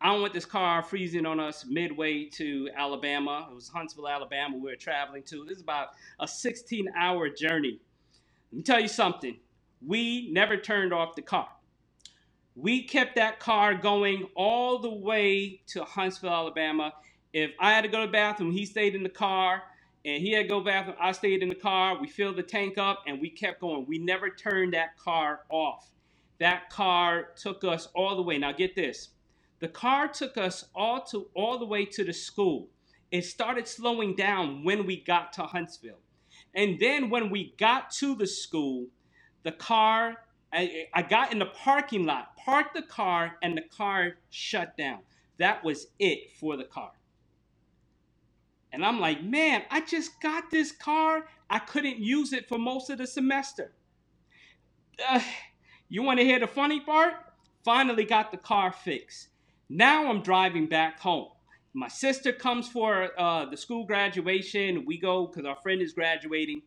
I 0.00 0.12
don't 0.12 0.22
want 0.22 0.32
this 0.32 0.46
car 0.46 0.82
freezing 0.82 1.26
on 1.26 1.40
us 1.40 1.66
midway 1.68 2.24
to 2.30 2.70
Alabama. 2.76 3.48
It 3.50 3.54
was 3.54 3.68
Huntsville, 3.68 4.08
Alabama, 4.08 4.56
we 4.56 4.70
were 4.70 4.76
traveling 4.76 5.22
to. 5.24 5.44
This 5.44 5.58
is 5.58 5.62
about 5.62 5.88
a 6.20 6.26
16 6.26 6.88
hour 6.98 7.28
journey. 7.28 7.80
Let 8.52 8.56
me 8.56 8.62
tell 8.62 8.80
you 8.80 8.88
something. 8.88 9.36
We 9.86 10.30
never 10.32 10.56
turned 10.56 10.92
off 10.94 11.16
the 11.16 11.22
car. 11.22 11.48
We 12.56 12.84
kept 12.84 13.16
that 13.16 13.40
car 13.40 13.74
going 13.74 14.28
all 14.34 14.78
the 14.78 14.92
way 14.92 15.62
to 15.68 15.84
Huntsville, 15.84 16.30
Alabama. 16.30 16.94
If 17.32 17.52
I 17.60 17.72
had 17.72 17.82
to 17.82 17.88
go 17.88 18.00
to 18.00 18.06
the 18.06 18.12
bathroom, 18.12 18.52
he 18.52 18.66
stayed 18.66 18.94
in 18.94 19.02
the 19.02 19.08
car 19.08 19.62
and 20.04 20.22
he 20.22 20.32
had 20.32 20.42
to 20.44 20.48
go 20.48 20.58
to 20.60 20.64
the 20.64 20.70
bathroom. 20.70 20.96
I 21.00 21.12
stayed 21.12 21.42
in 21.42 21.48
the 21.50 21.54
car. 21.54 22.00
We 22.00 22.08
filled 22.08 22.36
the 22.36 22.42
tank 22.42 22.78
up 22.78 23.04
and 23.06 23.20
we 23.20 23.30
kept 23.30 23.60
going. 23.60 23.86
We 23.86 23.98
never 23.98 24.30
turned 24.30 24.74
that 24.74 24.98
car 24.98 25.40
off. 25.50 25.90
That 26.38 26.70
car 26.70 27.28
took 27.36 27.64
us 27.64 27.88
all 27.94 28.16
the 28.16 28.22
way. 28.22 28.38
Now 28.38 28.52
get 28.52 28.74
this. 28.74 29.10
The 29.60 29.68
car 29.68 30.08
took 30.08 30.36
us 30.36 30.64
all 30.74 31.02
to 31.04 31.28
all 31.34 31.58
the 31.58 31.66
way 31.66 31.84
to 31.84 32.04
the 32.04 32.12
school. 32.12 32.68
It 33.10 33.24
started 33.24 33.68
slowing 33.68 34.14
down 34.14 34.64
when 34.64 34.86
we 34.86 35.02
got 35.02 35.32
to 35.34 35.42
Huntsville. 35.42 36.00
And 36.54 36.78
then 36.80 37.10
when 37.10 37.30
we 37.30 37.54
got 37.58 37.90
to 37.92 38.14
the 38.14 38.26
school, 38.26 38.86
the 39.42 39.52
car 39.52 40.16
I, 40.52 40.86
I 40.92 41.02
got 41.02 41.32
in 41.32 41.38
the 41.38 41.46
parking 41.46 42.06
lot, 42.06 42.36
parked 42.36 42.74
the 42.74 42.82
car, 42.82 43.36
and 43.42 43.56
the 43.56 43.62
car 43.62 44.14
shut 44.30 44.76
down. 44.76 45.00
That 45.38 45.62
was 45.64 45.86
it 45.98 46.30
for 46.38 46.56
the 46.56 46.64
car. 46.64 46.92
And 48.72 48.84
I'm 48.84 49.00
like, 49.00 49.22
man, 49.22 49.62
I 49.70 49.80
just 49.80 50.20
got 50.20 50.50
this 50.50 50.72
car. 50.72 51.26
I 51.48 51.58
couldn't 51.58 51.98
use 51.98 52.32
it 52.32 52.48
for 52.48 52.58
most 52.58 52.90
of 52.90 52.98
the 52.98 53.06
semester. 53.06 53.72
Uh, 55.08 55.20
you 55.88 56.02
want 56.02 56.18
to 56.18 56.24
hear 56.24 56.38
the 56.38 56.46
funny 56.46 56.80
part? 56.80 57.14
Finally 57.64 58.04
got 58.04 58.30
the 58.30 58.36
car 58.36 58.72
fixed. 58.72 59.29
Now 59.72 60.10
I'm 60.10 60.20
driving 60.20 60.66
back 60.66 60.98
home. 60.98 61.28
My 61.74 61.86
sister 61.86 62.32
comes 62.32 62.68
for 62.68 63.10
uh, 63.16 63.44
the 63.44 63.56
school 63.56 63.84
graduation. 63.84 64.84
We 64.84 64.98
go 64.98 65.28
because 65.28 65.46
our 65.46 65.54
friend 65.62 65.80
is 65.80 65.92
graduating 65.92 66.62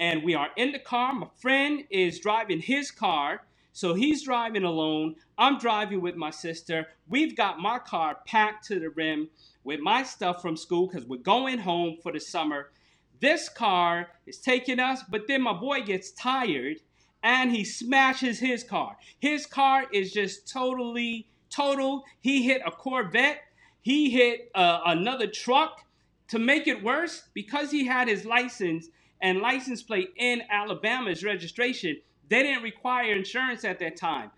and 0.00 0.24
we 0.24 0.34
are 0.34 0.48
in 0.56 0.72
the 0.72 0.80
car. 0.80 1.12
My 1.12 1.28
friend 1.36 1.84
is 1.88 2.18
driving 2.18 2.58
his 2.58 2.90
car, 2.90 3.42
so 3.72 3.94
he's 3.94 4.24
driving 4.24 4.64
alone. 4.64 5.14
I'm 5.38 5.58
driving 5.58 6.00
with 6.00 6.16
my 6.16 6.30
sister. 6.30 6.88
We've 7.08 7.36
got 7.36 7.60
my 7.60 7.78
car 7.78 8.16
packed 8.26 8.66
to 8.66 8.80
the 8.80 8.90
rim 8.90 9.28
with 9.62 9.78
my 9.78 10.02
stuff 10.02 10.42
from 10.42 10.56
school 10.56 10.88
because 10.88 11.06
we're 11.06 11.18
going 11.18 11.58
home 11.58 11.98
for 12.02 12.10
the 12.10 12.18
summer. 12.18 12.72
This 13.20 13.48
car 13.48 14.08
is 14.26 14.38
taking 14.38 14.80
us, 14.80 15.04
but 15.08 15.28
then 15.28 15.42
my 15.42 15.52
boy 15.52 15.82
gets 15.82 16.10
tired 16.10 16.78
and 17.22 17.52
he 17.52 17.62
smashes 17.62 18.40
his 18.40 18.64
car. 18.64 18.96
His 19.20 19.46
car 19.46 19.84
is 19.92 20.10
just 20.10 20.50
totally 20.52 21.28
total. 21.50 22.04
He 22.20 22.42
hit 22.42 22.62
a 22.64 22.70
Corvette, 22.70 23.42
he 23.80 24.10
hit 24.10 24.50
uh, 24.54 24.80
another 24.86 25.26
truck. 25.26 25.82
To 26.30 26.40
make 26.40 26.66
it 26.66 26.82
worse, 26.82 27.28
because 27.34 27.70
he 27.70 27.86
had 27.86 28.08
his 28.08 28.24
license, 28.24 28.88
and 29.20 29.40
license 29.40 29.82
plate 29.82 30.12
in 30.16 30.42
Alabama's 30.50 31.24
registration, 31.24 31.96
they 32.28 32.42
didn't 32.42 32.62
require 32.62 33.14
insurance 33.14 33.64
at 33.64 33.78
that 33.78 33.96
time. 33.96 34.30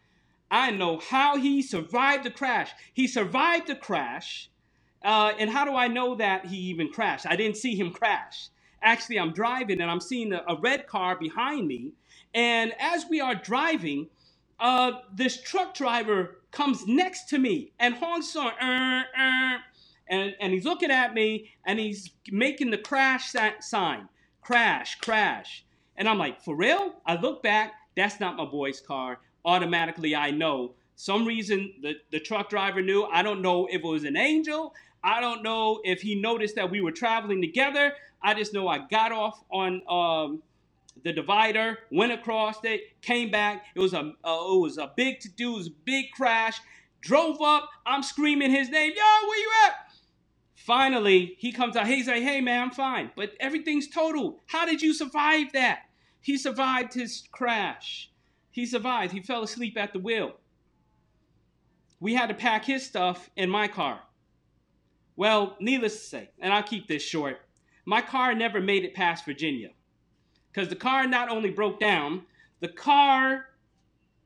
I 0.51 0.71
know 0.71 0.99
how 0.99 1.37
he 1.37 1.63
survived 1.63 2.25
the 2.25 2.31
crash. 2.31 2.73
He 2.93 3.07
survived 3.07 3.67
the 3.67 3.75
crash. 3.75 4.51
Uh, 5.03 5.33
and 5.39 5.51
how 5.51 5.65
do 5.65 5.75
I 5.75 5.89
know 5.89 6.15
that 6.17 6.47
he 6.47 6.57
even 6.57 6.89
crashed? 6.91 7.27
I 7.27 7.37
didn't 7.37 7.57
see 7.57 7.75
him 7.75 7.93
crash. 7.93 8.49
Actually, 8.83 9.19
I'm 9.19 9.33
driving 9.33 9.81
and 9.81 9.91
I'm 9.91 10.01
seeing 10.01 10.33
a, 10.33 10.43
a 10.49 10.57
red 10.57 10.87
car 10.87 11.17
behind 11.17 11.67
me. 11.67 11.93
And 12.35 12.73
as 12.79 13.07
we 13.09 13.21
are 13.21 13.35
driving, 13.35 14.09
uh, 14.61 14.93
this 15.15 15.41
truck 15.41 15.75
driver 15.75 16.39
comes 16.51 16.87
next 16.87 17.29
to 17.29 17.39
me 17.39 17.73
and 17.79 17.95
honks 17.95 18.35
on, 18.37 18.53
uh, 18.61 19.05
uh, 19.17 19.59
and, 20.09 20.35
and 20.41 20.53
he's 20.53 20.65
looking 20.65 20.91
at 20.91 21.15
me 21.15 21.51
and 21.65 21.79
he's 21.79 22.11
making 22.31 22.71
the 22.71 22.79
crash 22.79 23.33
sign 23.61 24.09
crash, 24.41 24.95
crash. 25.01 25.65
And 25.97 26.09
I'm 26.09 26.17
like, 26.17 26.41
for 26.43 26.57
real? 26.57 26.95
I 27.05 27.17
look 27.17 27.43
back, 27.43 27.75
that's 27.97 28.19
not 28.19 28.37
my 28.37 28.47
boy's 28.47 28.81
car. 28.81 29.19
Automatically, 29.45 30.17
I 30.17 30.31
know. 30.31 30.75
Some 30.97 31.27
reason 31.27 31.75
the, 31.83 31.97
the 32.11 32.19
truck 32.19 32.49
driver 32.49 32.81
knew. 32.81 33.05
I 33.05 33.23
don't 33.23 33.43
know 33.43 33.67
if 33.67 33.83
it 33.83 33.85
was 33.85 34.05
an 34.05 34.17
angel. 34.17 34.75
I 35.05 35.21
don't 35.21 35.43
know 35.43 35.81
if 35.85 36.01
he 36.01 36.15
noticed 36.15 36.57
that 36.57 36.71
we 36.71 36.81
were 36.81 36.93
traveling 36.93 37.43
together. 37.43 37.93
I 38.23 38.35
just 38.35 38.55
know 38.55 38.69
I 38.69 38.87
got 38.89 39.13
off 39.13 39.45
on 39.51 39.83
um, 39.89 40.43
the 41.05 41.13
divider, 41.13 41.79
went 41.91 42.13
across 42.13 42.57
it, 42.65 43.01
came 43.03 43.31
back. 43.31 43.65
It 43.75 43.81
was 43.81 43.95
a 43.95 44.13
uh, 44.25 44.55
it 44.55 44.61
was 44.61 44.79
a 44.79 44.93
big 44.97 45.21
to 45.21 45.29
do. 45.29 45.55
It 45.55 45.59
was 45.59 45.67
a 45.69 45.77
big 45.85 46.07
crash. 46.13 46.61
Drove 47.01 47.41
up. 47.41 47.69
I'm 47.87 48.03
screaming 48.03 48.51
his 48.51 48.69
name. 48.69 48.93
Yo, 48.95 49.29
where 49.29 49.39
you 49.39 49.51
at? 49.67 49.75
Finally, 50.55 51.37
he 51.39 51.53
comes 51.53 51.77
out. 51.77 51.87
He's 51.87 52.09
like, 52.09 52.23
hey, 52.23 52.41
man, 52.41 52.65
I'm 52.65 52.71
fine. 52.71 53.11
But 53.17 53.33
everything's 53.41 53.89
total. 53.89 54.41
How 54.47 54.67
did 54.67 54.83
you 54.83 54.93
survive 54.93 55.53
that? 55.53 55.85
He 56.21 56.37
survived 56.37 56.93
his 56.93 57.25
crash. 57.33 58.11
He 58.51 58.67
survived. 58.67 59.13
He 59.13 59.21
fell 59.21 59.43
asleep 59.43 59.79
at 59.79 59.93
the 59.93 59.99
wheel. 59.99 60.35
We 62.01 62.15
had 62.15 62.29
to 62.29 62.35
pack 62.35 62.65
his 62.65 62.85
stuff 62.85 63.31
in 63.37 63.49
my 63.49 63.69
car. 63.69 64.01
Well, 65.17 65.57
needless 65.59 65.95
to 66.01 66.07
say, 66.07 66.31
and 66.39 66.53
I'll 66.53 66.63
keep 66.63 66.87
this 66.87 67.03
short, 67.03 67.39
my 67.85 68.03
car 68.03 68.35
never 68.35 68.61
made 68.61 68.85
it 68.85 68.95
past 68.95 69.25
Virginia. 69.25 69.71
Because 70.53 70.69
the 70.69 70.77
car 70.77 71.07
not 71.07 71.29
only 71.29 71.51
broke 71.51 71.81
down, 71.81 72.23
the 72.61 72.69
car 72.69 73.47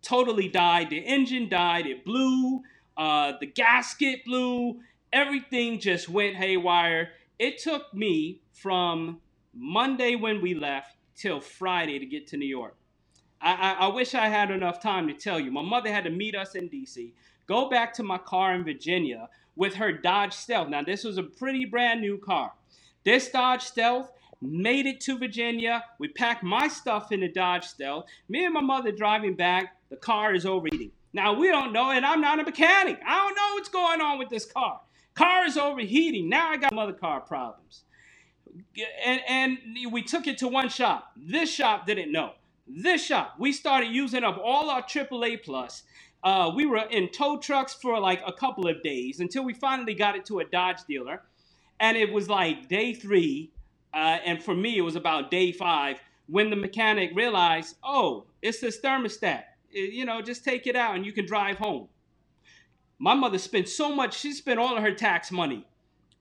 totally 0.03 0.49
died. 0.49 0.91
The 0.91 0.99
engine 0.99 1.49
died. 1.49 1.87
It 1.87 2.05
blew. 2.05 2.63
Uh, 2.97 3.33
the 3.41 3.47
gasket 3.47 4.25
blew 4.25 4.81
everything 5.13 5.79
just 5.79 6.09
went 6.09 6.37
haywire. 6.37 7.11
It 7.39 7.59
took 7.59 7.93
me 7.95 8.41
from 8.53 9.21
Monday 9.55 10.17
when 10.17 10.41
we 10.41 10.55
left 10.55 10.97
till 11.15 11.41
Friday 11.41 11.99
to 11.99 12.07
get 12.07 12.27
to 12.29 12.37
New 12.37 12.47
York. 12.47 12.77
I, 13.41 13.53
I, 13.53 13.85
I, 13.85 13.87
wish 13.89 14.15
I 14.15 14.29
had 14.29 14.51
enough 14.51 14.81
time 14.81 15.09
to 15.09 15.15
tell 15.15 15.39
you. 15.39 15.51
My 15.51 15.63
mother 15.63 15.93
had 15.93 16.05
to 16.05 16.11
meet 16.11 16.35
us 16.35 16.55
in 16.55 16.69
DC, 16.69 17.13
go 17.47 17.69
back 17.69 17.93
to 17.95 18.03
my 18.03 18.19
car 18.19 18.55
in 18.55 18.65
Virginia 18.65 19.29
with 19.57 19.75
her 19.75 19.93
Dodge 19.93 20.33
Stealth. 20.33 20.69
Now, 20.69 20.83
this 20.83 21.05
was 21.05 21.19
a 21.19 21.23
pretty 21.23 21.65
brand 21.65 22.01
new 22.01 22.19
car. 22.19 22.53
This 23.05 23.31
Dodge 23.31 23.63
Stealth 23.63 24.11
made 24.43 24.87
it 24.87 25.01
to 25.03 25.19
Virginia. 25.19 25.85
We 25.99 26.09
packed 26.09 26.43
my 26.43 26.69
stuff 26.69 27.13
in 27.13 27.21
the 27.21 27.29
Dodge 27.29 27.65
Stealth. 27.65 28.07
Me 28.29 28.45
and 28.45 28.53
my 28.53 28.61
mother 28.61 28.93
driving 28.93 29.35
back, 29.35 29.77
the 29.89 29.97
car 29.97 30.35
is 30.35 30.45
overheating. 30.45 30.91
Now, 31.15 31.35
we 31.35 31.49
don't 31.49 31.73
know, 31.73 31.91
and 31.91 32.05
I'm 32.05 32.21
not 32.21 32.41
a 32.41 32.43
mechanic. 32.43 32.99
I 33.07 33.17
don't 33.17 33.35
know 33.35 33.55
what's 33.55 33.69
going 33.69 34.01
on 34.01 34.19
with 34.19 34.31
this 34.31 34.47
car. 34.47 34.81
Car 35.15 35.45
is 35.45 35.57
overheating. 35.57 36.29
Now 36.29 36.51
I 36.51 36.57
got 36.57 36.71
some 36.71 36.79
other 36.79 36.93
car 36.93 37.21
problems. 37.21 37.85
And, 39.05 39.21
and 39.29 39.59
we 39.91 40.03
took 40.03 40.27
it 40.27 40.39
to 40.39 40.49
one 40.49 40.69
shop. 40.69 41.13
This 41.17 41.53
shop 41.53 41.87
didn't 41.87 42.13
know. 42.13 42.33
This 42.67 43.05
shop, 43.05 43.35
we 43.39 43.53
started 43.53 43.91
using 43.91 44.25
up 44.25 44.39
all 44.43 44.71
our 44.71 44.83
AAA 44.83 45.43
plus. 45.43 45.83
Uh, 46.25 46.51
we 46.55 46.65
were 46.65 46.85
in 46.91 47.11
tow 47.11 47.39
trucks 47.39 47.75
for 47.75 47.99
like 47.99 48.23
a 48.27 48.33
couple 48.33 48.69
of 48.69 48.83
days 48.83 49.21
until 49.21 49.45
we 49.45 49.53
finally 49.53 49.95
got 49.95 50.17
it 50.17 50.25
to 50.27 50.39
a 50.39 50.45
Dodge 50.45 50.85
dealer. 50.89 51.23
And 51.81 51.97
it 51.97 52.13
was 52.13 52.29
like 52.29 52.69
day 52.69 52.95
three, 52.95 53.51
uh, 53.95 54.19
and 54.25 54.43
for 54.43 54.55
me, 54.55 54.79
it 54.79 54.83
was 54.83 54.97
about 54.97 55.31
day 55.31 55.53
five 55.53 56.01
when 56.27 56.51
the 56.51 56.57
mechanic 56.57 57.11
realized, 57.15 57.77
oh, 57.83 58.27
it's 58.43 58.61
this 58.61 58.81
thermostat. 58.81 59.45
It- 59.71 59.93
you 59.93 60.05
know, 60.05 60.23
just 60.23 60.45
take 60.45 60.67
it 60.67 60.77
out 60.77 60.97
and 60.97 61.05
you 61.07 61.13
can 61.13 61.27
drive 61.27 61.59
home. 61.59 61.89
My 62.99 63.15
mother 63.15 63.39
spent 63.39 63.69
so 63.69 63.95
much, 63.95 64.19
she 64.19 64.33
spent 64.33 64.61
all 64.61 64.77
of 64.77 64.83
her 64.83 64.95
tax 64.95 65.33
money 65.33 65.67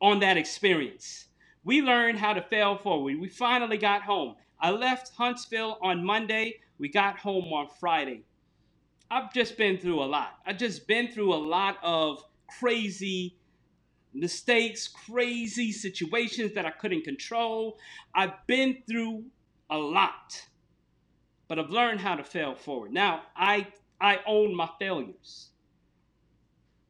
on 0.02 0.20
that 0.22 0.38
experience. 0.38 1.28
We 1.64 1.82
learned 1.82 2.18
how 2.18 2.34
to 2.34 2.42
fail 2.42 2.78
forward. 2.78 3.20
We 3.20 3.30
finally 3.30 3.78
got 3.78 4.02
home. 4.02 4.36
I 4.60 4.72
left 4.72 5.14
Huntsville 5.16 5.78
on 5.82 6.04
Monday. 6.04 6.60
We 6.80 6.90
got 6.90 7.20
home 7.20 7.46
on 7.54 7.68
Friday. 7.80 8.24
I've 9.12 9.34
just 9.34 9.58
been 9.58 9.78
through 9.78 10.02
a 10.02 10.06
lot. 10.06 10.40
I've 10.46 10.58
just 10.58 10.88
been 10.88 11.12
through 11.12 11.34
a 11.34 11.36
lot 11.38 11.78
of 11.84 12.24
crazy 12.60 13.38
mistakes, 14.14 14.88
crazy 14.88 15.72
situations 15.72 16.54
that 16.54 16.66
I 16.66 16.72
couldn't 16.72 17.04
control. 17.04 17.78
I've 18.14 18.46
been 18.48 18.84
through 18.90 19.26
a 19.70 19.78
lot. 19.78 20.48
But 21.48 21.60
I've 21.60 21.70
learned 21.70 22.00
how 22.00 22.16
to 22.16 22.24
fail 22.24 22.56
forward. 22.56 22.92
Now, 22.94 23.24
I 23.36 23.68
I 24.00 24.20
own 24.26 24.56
my 24.56 24.70
failures. 24.80 25.50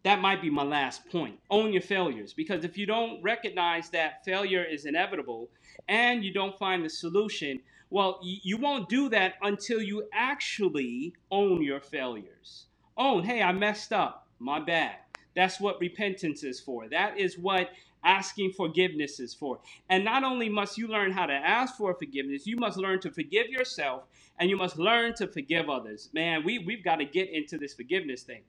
That 0.03 0.19
might 0.19 0.41
be 0.41 0.49
my 0.49 0.63
last 0.63 1.07
point. 1.11 1.39
Own 1.49 1.73
your 1.73 1.81
failures 1.81 2.33
because 2.33 2.63
if 2.63 2.77
you 2.77 2.85
don't 2.87 3.21
recognize 3.21 3.89
that 3.91 4.25
failure 4.25 4.63
is 4.63 4.85
inevitable 4.85 5.49
and 5.87 6.23
you 6.23 6.33
don't 6.33 6.57
find 6.57 6.83
the 6.83 6.89
solution, 6.89 7.59
well, 7.91 8.19
y- 8.23 8.39
you 8.41 8.57
won't 8.57 8.89
do 8.89 9.09
that 9.09 9.35
until 9.43 9.81
you 9.81 10.07
actually 10.13 11.13
own 11.29 11.61
your 11.61 11.81
failures. 11.81 12.65
Own, 12.97 13.23
hey, 13.23 13.43
I 13.43 13.51
messed 13.51 13.93
up. 13.93 14.27
My 14.39 14.59
bad. 14.59 14.95
That's 15.35 15.59
what 15.59 15.79
repentance 15.79 16.43
is 16.43 16.59
for. 16.59 16.89
That 16.89 17.17
is 17.17 17.37
what 17.37 17.69
asking 18.03 18.53
forgiveness 18.53 19.19
is 19.19 19.33
for. 19.33 19.59
And 19.89 20.03
not 20.03 20.23
only 20.23 20.49
must 20.49 20.77
you 20.77 20.87
learn 20.87 21.11
how 21.11 21.25
to 21.25 21.33
ask 21.33 21.75
for 21.75 21.93
forgiveness, 21.93 22.47
you 22.47 22.57
must 22.57 22.77
learn 22.77 22.99
to 23.01 23.11
forgive 23.11 23.47
yourself 23.49 24.03
and 24.39 24.49
you 24.49 24.57
must 24.57 24.77
learn 24.77 25.13
to 25.15 25.27
forgive 25.27 25.69
others. 25.69 26.09
Man, 26.13 26.43
we, 26.43 26.59
we've 26.59 26.83
got 26.83 26.95
to 26.97 27.05
get 27.05 27.29
into 27.29 27.57
this 27.57 27.73
forgiveness 27.73 28.23
thing. 28.23 28.41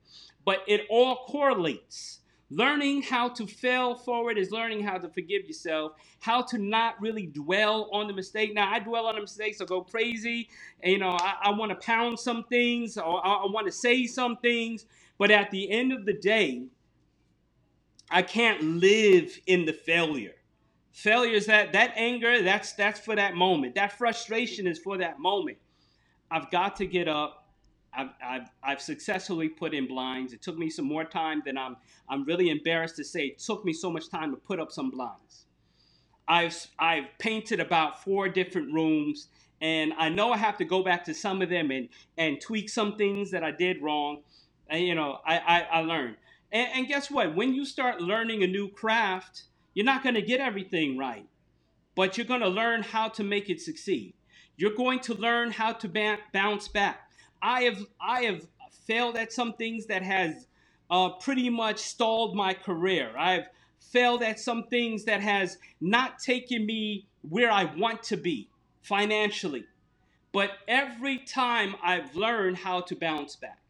But 0.45 0.63
it 0.67 0.81
all 0.89 1.25
correlates. 1.27 2.19
Learning 2.49 3.01
how 3.01 3.29
to 3.29 3.47
fail 3.47 3.95
forward 3.95 4.37
is 4.37 4.51
learning 4.51 4.83
how 4.83 4.97
to 4.99 5.09
forgive 5.09 5.45
yourself, 5.45 5.93
how 6.19 6.41
to 6.43 6.59
not 6.59 7.01
really 7.01 7.25
dwell 7.25 7.89
on 7.91 8.05
the 8.05 8.13
mistake. 8.13 8.53
Now, 8.53 8.71
I 8.71 8.77
dwell 8.77 9.07
on 9.07 9.15
the 9.15 9.21
mistakes, 9.21 9.59
I 9.59 9.65
go 9.65 9.81
crazy. 9.81 10.49
And, 10.83 10.91
you 10.91 10.99
know, 10.99 11.17
I, 11.19 11.35
I 11.45 11.51
want 11.51 11.71
to 11.71 11.75
pound 11.75 12.19
some 12.19 12.43
things 12.43 12.97
or 12.97 13.25
I, 13.25 13.33
I 13.33 13.45
want 13.47 13.65
to 13.65 13.71
say 13.71 14.05
some 14.05 14.37
things. 14.37 14.85
But 15.17 15.31
at 15.31 15.49
the 15.49 15.71
end 15.71 15.93
of 15.93 16.05
the 16.05 16.13
day, 16.13 16.65
I 18.13 18.23
can't 18.23 18.63
live 18.63 19.39
in 19.47 19.65
the 19.65 19.73
failure. 19.73 20.35
Failure 20.93 21.33
is 21.35 21.47
that 21.47 21.73
that 21.73 21.93
anger, 21.97 22.43
that's 22.43 22.73
that's 22.73 23.01
for 23.01 23.15
that 23.17 23.35
moment. 23.35 23.75
That 23.75 23.93
frustration 23.93 24.67
is 24.67 24.79
for 24.79 24.99
that 24.99 25.19
moment. 25.19 25.59
I've 26.31 26.51
got 26.51 26.77
to 26.77 26.87
get 26.87 27.07
up. 27.09 27.47
I've, 27.95 28.09
I've, 28.25 28.49
I've 28.63 28.81
successfully 28.81 29.49
put 29.49 29.73
in 29.73 29.87
blinds. 29.87 30.33
It 30.33 30.41
took 30.43 30.57
me 30.57 30.69
some 30.69 30.85
more 30.85 31.05
time 31.05 31.43
than 31.45 31.57
I'm 31.57 31.77
I'm 32.09 32.25
really 32.25 32.49
embarrassed 32.51 32.97
to 32.97 33.05
say. 33.05 33.27
It 33.27 33.39
took 33.39 33.65
me 33.65 33.73
so 33.73 33.91
much 33.91 34.09
time 34.09 34.31
to 34.31 34.37
put 34.37 34.59
up 34.59 34.71
some 34.71 34.91
blinds. 34.91 35.45
I've 36.27 36.55
I've 36.79 37.05
painted 37.19 37.59
about 37.61 38.03
four 38.03 38.29
different 38.29 38.73
rooms, 38.73 39.29
and 39.61 39.93
I 39.97 40.09
know 40.09 40.33
I 40.33 40.37
have 40.37 40.57
to 40.59 40.65
go 40.65 40.83
back 40.83 41.05
to 41.05 41.15
some 41.15 41.41
of 41.41 41.49
them 41.49 41.71
and 41.71 41.89
and 42.17 42.41
tweak 42.41 42.69
some 42.69 42.97
things 42.97 43.31
that 43.31 43.43
I 43.43 43.51
did 43.51 43.81
wrong. 43.81 44.23
And 44.69 44.85
you 44.85 44.95
know, 44.95 45.19
I 45.25 45.39
I, 45.39 45.59
I 45.61 45.81
learned. 45.81 46.17
And, 46.53 46.69
and 46.73 46.87
guess 46.87 47.11
what? 47.11 47.35
When 47.35 47.53
you 47.53 47.65
start 47.65 47.99
learning 47.99 48.43
a 48.43 48.47
new 48.47 48.69
craft, 48.69 49.43
you're 49.73 49.85
not 49.85 50.03
going 50.03 50.15
to 50.15 50.21
get 50.21 50.39
everything 50.39 50.97
right, 50.97 51.25
but 51.95 52.15
you're 52.15 52.27
going 52.27 52.41
to 52.41 52.47
learn 52.47 52.83
how 52.83 53.09
to 53.09 53.23
make 53.23 53.49
it 53.49 53.59
succeed. 53.59 54.13
You're 54.55 54.75
going 54.75 54.99
to 55.01 55.15
learn 55.15 55.49
how 55.51 55.73
to 55.73 55.89
ba- 55.89 56.19
bounce 56.31 56.67
back. 56.67 57.09
I 57.41 57.63
have 57.63 57.79
I 57.99 58.21
have 58.21 58.47
failed 58.85 59.17
at 59.17 59.33
some 59.33 59.53
things 59.53 59.87
that 59.87 60.03
has 60.03 60.47
uh, 60.91 61.09
pretty 61.09 61.49
much 61.49 61.79
stalled 61.79 62.35
my 62.35 62.53
career. 62.53 63.11
I've 63.17 63.47
failed 63.79 64.21
at 64.21 64.39
some 64.39 64.63
things 64.67 65.05
that 65.05 65.21
has 65.21 65.57
not 65.81 66.19
taken 66.19 66.65
me 66.65 67.07
where 67.27 67.51
I 67.51 67.65
want 67.75 68.03
to 68.03 68.17
be 68.17 68.49
financially. 68.81 69.65
But 70.31 70.51
every 70.67 71.19
time 71.19 71.75
I've 71.81 72.15
learned 72.15 72.57
how 72.57 72.81
to 72.81 72.95
bounce 72.95 73.35
back. 73.35 73.62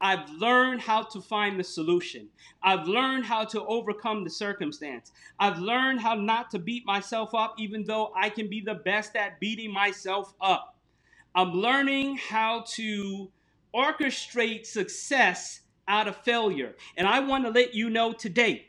I've 0.00 0.28
learned 0.30 0.82
how 0.82 1.02
to 1.04 1.20
find 1.20 1.58
the 1.58 1.64
solution. 1.64 2.28
I've 2.62 2.86
learned 2.86 3.24
how 3.24 3.44
to 3.46 3.64
overcome 3.64 4.24
the 4.24 4.30
circumstance. 4.30 5.12
I've 5.38 5.58
learned 5.58 6.00
how 6.00 6.14
not 6.14 6.50
to 6.50 6.58
beat 6.58 6.84
myself 6.84 7.34
up, 7.34 7.54
even 7.58 7.84
though 7.84 8.12
I 8.14 8.28
can 8.28 8.48
be 8.48 8.60
the 8.60 8.74
best 8.74 9.16
at 9.16 9.40
beating 9.40 9.72
myself 9.72 10.34
up. 10.40 10.76
I'm 11.34 11.52
learning 11.52 12.16
how 12.16 12.64
to 12.74 13.30
orchestrate 13.74 14.66
success 14.66 15.60
out 15.88 16.08
of 16.08 16.16
failure. 16.18 16.74
And 16.96 17.06
I 17.06 17.20
want 17.20 17.44
to 17.44 17.50
let 17.50 17.74
you 17.74 17.90
know 17.90 18.12
today 18.12 18.68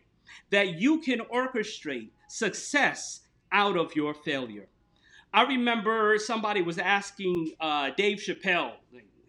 that 0.52 0.80
you 0.80 1.00
can 1.02 1.20
orchestrate 1.22 2.10
success 2.28 3.22
out 3.52 3.78
of 3.78 3.96
your 3.96 4.14
failure. 4.14 4.68
I 5.34 5.44
remember 5.44 6.18
somebody 6.20 6.62
was 6.62 6.78
asking 6.78 7.54
uh, 7.60 7.92
Dave 7.96 8.18
Chappelle, 8.18 8.74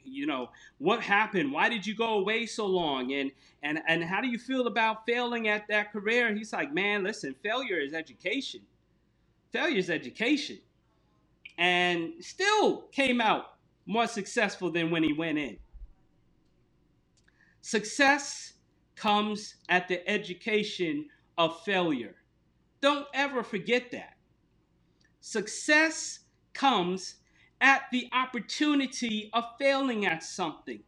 you 0.09 0.27
know, 0.27 0.51
what 0.79 1.03
happened? 1.03 1.53
Why 1.53 1.69
did 1.69 1.87
you 1.87 1.95
go 1.95 2.15
away 2.19 2.47
so 2.47 2.67
long? 2.67 3.13
And 3.13 3.31
and 3.63 3.81
and 3.87 4.03
how 4.05 4.21
do 4.21 4.29
you 4.29 4.39
feel 4.39 4.67
about 4.67 5.07
failing 5.07 5.49
at 5.49 5.69
that 5.69 5.93
career? 5.93 6.35
He's 6.35 6.53
like, 6.53 6.73
man, 6.73 7.05
listen, 7.05 7.35
failure 7.43 7.79
is 7.79 7.95
education. 7.95 8.61
Failure 9.53 9.79
is 9.79 9.91
education, 9.91 10.59
and 11.57 12.13
still 12.21 12.83
came 12.93 13.21
out 13.21 13.57
more 13.87 14.07
successful 14.07 14.71
than 14.71 14.91
when 14.91 15.03
he 15.03 15.13
went 15.13 15.39
in. 15.39 15.57
Success 17.61 18.53
comes 18.97 19.55
at 19.69 19.89
the 19.89 20.07
education 20.09 21.07
of 21.39 21.61
failure. 21.63 22.17
Don't 22.81 23.07
ever 23.15 23.43
forget 23.43 23.91
that. 23.93 24.17
Success 25.21 26.21
comes 26.53 27.17
at 27.61 27.83
the 27.93 28.09
opportunity 28.13 29.31
of 29.33 29.45
failing 29.59 30.07
at 30.07 30.23
something. 30.23 30.81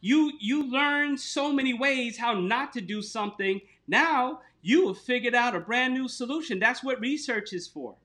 You 0.00 0.32
you 0.40 0.64
learn 0.70 1.18
so 1.18 1.52
many 1.52 1.74
ways 1.74 2.18
how 2.18 2.34
not 2.34 2.72
to 2.74 2.80
do 2.80 3.02
something. 3.02 3.60
Now 3.86 4.40
you 4.62 4.88
have 4.88 4.98
figured 4.98 5.34
out 5.34 5.54
a 5.56 5.60
brand 5.60 5.94
new 5.94 6.08
solution. 6.08 6.58
That's 6.58 6.82
what 6.82 7.00
research 7.00 7.52
is 7.52 7.68
for. 7.68 7.96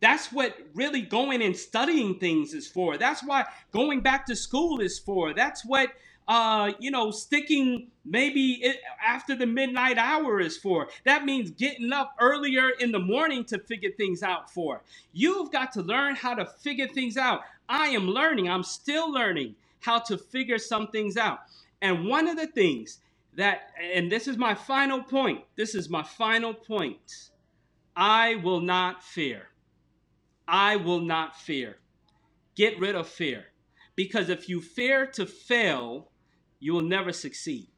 That's 0.00 0.32
what 0.32 0.56
really 0.74 1.00
going 1.02 1.42
and 1.42 1.56
studying 1.56 2.18
things 2.18 2.52
is 2.52 2.68
for. 2.68 2.98
That's 2.98 3.22
why 3.24 3.46
going 3.72 4.00
back 4.00 4.26
to 4.26 4.36
school 4.36 4.80
is 4.80 4.98
for. 4.98 5.32
That's 5.34 5.64
what 5.64 5.90
uh, 6.26 6.72
you 6.78 6.90
know, 6.90 7.10
sticking 7.10 7.88
maybe 8.04 8.52
it, 8.62 8.80
after 9.04 9.34
the 9.34 9.46
midnight 9.46 9.98
hour 9.98 10.40
is 10.40 10.56
for. 10.56 10.88
That 11.04 11.24
means 11.24 11.50
getting 11.50 11.92
up 11.92 12.14
earlier 12.20 12.70
in 12.80 12.92
the 12.92 12.98
morning 12.98 13.44
to 13.46 13.58
figure 13.58 13.90
things 13.90 14.22
out 14.22 14.50
for. 14.50 14.82
You've 15.12 15.52
got 15.52 15.72
to 15.72 15.82
learn 15.82 16.14
how 16.16 16.34
to 16.34 16.46
figure 16.46 16.88
things 16.88 17.16
out. 17.16 17.42
I 17.68 17.88
am 17.88 18.08
learning. 18.08 18.48
I'm 18.48 18.62
still 18.62 19.12
learning 19.12 19.54
how 19.80 19.98
to 20.00 20.16
figure 20.16 20.58
some 20.58 20.88
things 20.88 21.16
out. 21.16 21.40
And 21.82 22.06
one 22.06 22.26
of 22.28 22.36
the 22.36 22.46
things 22.46 23.00
that, 23.36 23.70
and 23.92 24.10
this 24.10 24.28
is 24.28 24.36
my 24.36 24.54
final 24.54 25.02
point. 25.02 25.42
This 25.56 25.74
is 25.74 25.90
my 25.90 26.02
final 26.02 26.54
point. 26.54 27.30
I 27.96 28.36
will 28.36 28.60
not 28.60 29.02
fear. 29.02 29.48
I 30.48 30.76
will 30.76 31.00
not 31.00 31.36
fear. 31.36 31.76
Get 32.54 32.78
rid 32.78 32.94
of 32.94 33.08
fear. 33.08 33.46
Because 33.96 34.28
if 34.28 34.48
you 34.48 34.60
fear 34.60 35.06
to 35.06 35.26
fail, 35.26 36.10
you 36.64 36.72
will 36.72 36.80
never 36.80 37.12
succeed. 37.12 37.68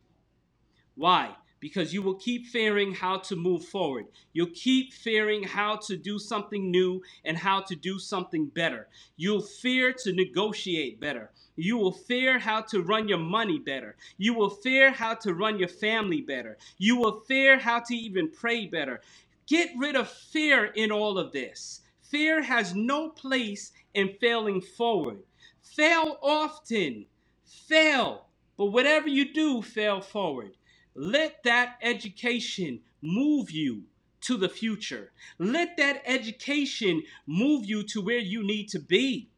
Why? 0.94 1.34
Because 1.58 1.92
you 1.92 2.02
will 2.02 2.14
keep 2.14 2.46
fearing 2.46 2.94
how 2.94 3.18
to 3.18 3.34
move 3.34 3.64
forward. 3.64 4.06
You'll 4.32 4.54
keep 4.54 4.92
fearing 4.92 5.42
how 5.42 5.78
to 5.88 5.96
do 5.96 6.20
something 6.20 6.70
new 6.70 7.02
and 7.24 7.36
how 7.36 7.62
to 7.62 7.74
do 7.74 7.98
something 7.98 8.46
better. 8.46 8.86
You'll 9.16 9.42
fear 9.42 9.92
to 10.04 10.12
negotiate 10.12 11.00
better. 11.00 11.32
You 11.56 11.76
will 11.78 11.90
fear 11.90 12.38
how 12.38 12.60
to 12.70 12.80
run 12.80 13.08
your 13.08 13.18
money 13.18 13.58
better. 13.58 13.96
You 14.18 14.34
will 14.34 14.50
fear 14.50 14.92
how 14.92 15.14
to 15.14 15.34
run 15.34 15.58
your 15.58 15.68
family 15.68 16.20
better. 16.20 16.56
You 16.78 16.96
will 16.96 17.22
fear 17.26 17.58
how 17.58 17.80
to 17.80 17.94
even 17.96 18.30
pray 18.30 18.66
better. 18.66 19.00
Get 19.48 19.70
rid 19.76 19.96
of 19.96 20.08
fear 20.08 20.66
in 20.66 20.92
all 20.92 21.18
of 21.18 21.32
this. 21.32 21.80
Fear 22.02 22.42
has 22.42 22.72
no 22.76 23.08
place 23.08 23.72
in 23.94 24.14
failing 24.20 24.60
forward. 24.60 25.24
Fail 25.60 26.18
often. 26.22 27.06
Fail. 27.44 28.25
But 28.58 28.66
whatever 28.66 29.08
you 29.08 29.32
do, 29.32 29.62
fail 29.62 30.00
forward. 30.00 30.56
Let 30.94 31.44
that 31.44 31.76
education 31.82 32.80
move 33.02 33.50
you 33.50 33.84
to 34.22 34.36
the 34.38 34.48
future. 34.48 35.12
Let 35.38 35.76
that 35.78 36.02
education 36.06 37.02
move 37.26 37.66
you 37.66 37.84
to 37.84 38.02
where 38.02 38.18
you 38.18 38.44
need 38.46 38.68
to 38.70 38.80
be. 38.80 39.30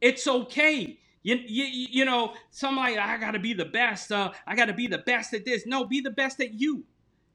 It's 0.00 0.26
okay. 0.26 0.98
You, 1.22 1.36
you, 1.46 1.64
you 1.90 2.04
know, 2.06 2.34
somebody, 2.50 2.98
I 2.98 3.18
got 3.18 3.32
to 3.32 3.40
be 3.40 3.54
the 3.54 3.66
best. 3.66 4.12
Uh, 4.12 4.32
I 4.46 4.56
got 4.56 4.66
to 4.66 4.74
be 4.74 4.88
the 4.88 4.98
best 4.98 5.34
at 5.34 5.44
this. 5.44 5.66
No, 5.66 5.84
be 5.86 6.00
the 6.00 6.10
best 6.10 6.40
at 6.40 6.54
you. 6.54 6.84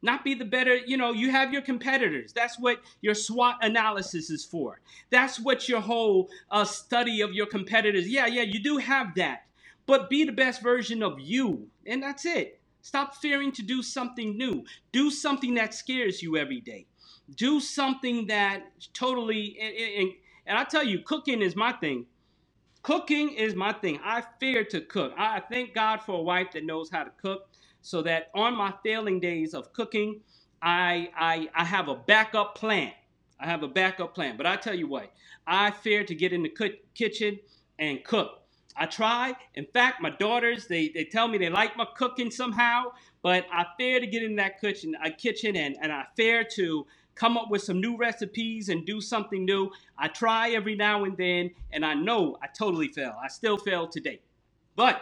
not 0.01 0.23
be 0.23 0.33
the 0.33 0.45
better 0.45 0.75
you 0.77 0.97
know 0.97 1.11
you 1.13 1.31
have 1.31 1.53
your 1.53 1.61
competitors 1.61 2.33
that's 2.33 2.59
what 2.59 2.79
your 3.01 3.13
swot 3.15 3.57
analysis 3.61 4.29
is 4.29 4.45
for 4.45 4.81
that's 5.11 5.39
what 5.39 5.67
your 5.69 5.81
whole 5.81 6.29
uh, 6.51 6.65
study 6.65 7.21
of 7.21 7.33
your 7.33 7.45
competitors 7.47 8.07
yeah 8.07 8.25
yeah 8.27 8.43
you 8.43 8.61
do 8.63 8.77
have 8.77 9.15
that 9.15 9.43
but 9.91 10.09
be 10.09 10.25
the 10.25 10.31
best 10.31 10.63
version 10.63 11.03
of 11.03 11.19
you 11.19 11.67
and 11.87 12.03
that's 12.03 12.25
it 12.25 12.61
stop 12.81 13.15
fearing 13.15 13.51
to 13.51 13.63
do 13.63 13.83
something 13.83 14.37
new 14.37 14.63
do 14.91 15.11
something 15.11 15.55
that 15.55 15.73
scares 15.73 16.23
you 16.23 16.37
every 16.37 16.61
day 16.61 16.87
do 17.35 17.59
something 17.59 18.27
that 18.27 18.63
totally 18.93 19.57
and, 19.61 19.75
and, 19.75 20.13
and 20.47 20.57
i 20.57 20.63
tell 20.63 20.83
you 20.83 20.99
cooking 20.99 21.41
is 21.41 21.55
my 21.55 21.73
thing 21.73 22.05
cooking 22.83 23.29
is 23.31 23.55
my 23.55 23.73
thing 23.73 23.99
i 24.03 24.23
fear 24.39 24.63
to 24.63 24.81
cook 24.81 25.13
i 25.17 25.41
thank 25.51 25.73
god 25.75 26.01
for 26.01 26.19
a 26.19 26.23
wife 26.23 26.51
that 26.53 26.65
knows 26.65 26.89
how 26.91 27.03
to 27.03 27.11
cook 27.21 27.49
so 27.81 28.01
that 28.03 28.29
on 28.35 28.55
my 28.55 28.73
failing 28.83 29.19
days 29.19 29.53
of 29.53 29.73
cooking, 29.73 30.21
I, 30.61 31.09
I, 31.17 31.49
I 31.55 31.65
have 31.65 31.87
a 31.89 31.95
backup 31.95 32.55
plan. 32.55 32.91
I 33.39 33.47
have 33.47 33.63
a 33.63 33.67
backup 33.67 34.13
plan. 34.13 34.37
But 34.37 34.45
I 34.45 34.55
tell 34.55 34.75
you 34.75 34.87
what, 34.87 35.11
I 35.47 35.71
fear 35.71 36.05
to 36.05 36.15
get 36.15 36.33
in 36.33 36.43
the 36.43 36.75
kitchen 36.93 37.39
and 37.79 38.03
cook. 38.03 38.40
I 38.77 38.85
try. 38.85 39.33
In 39.55 39.65
fact, 39.65 40.01
my 40.01 40.09
daughters, 40.09 40.67
they, 40.67 40.89
they 40.89 41.03
tell 41.03 41.27
me 41.27 41.37
they 41.37 41.49
like 41.49 41.75
my 41.77 41.85
cooking 41.95 42.31
somehow, 42.31 42.85
but 43.21 43.45
I 43.51 43.65
fear 43.77 43.99
to 43.99 44.07
get 44.07 44.23
in 44.23 44.35
that 44.37 44.59
kitchen, 44.59 44.95
uh, 45.03 45.09
kitchen 45.17 45.55
and, 45.55 45.75
and 45.81 45.91
I 45.91 46.05
fear 46.15 46.43
to 46.55 46.85
come 47.15 47.37
up 47.37 47.49
with 47.49 47.61
some 47.61 47.79
new 47.79 47.97
recipes 47.97 48.69
and 48.69 48.85
do 48.85 49.01
something 49.01 49.45
new. 49.45 49.71
I 49.97 50.07
try 50.07 50.51
every 50.51 50.75
now 50.75 51.03
and 51.03 51.15
then, 51.17 51.51
and 51.71 51.85
I 51.85 51.93
know 51.93 52.37
I 52.41 52.47
totally 52.47 52.87
fail. 52.87 53.15
I 53.23 53.27
still 53.27 53.57
fail 53.57 53.87
today. 53.87 54.21
But 54.75 55.01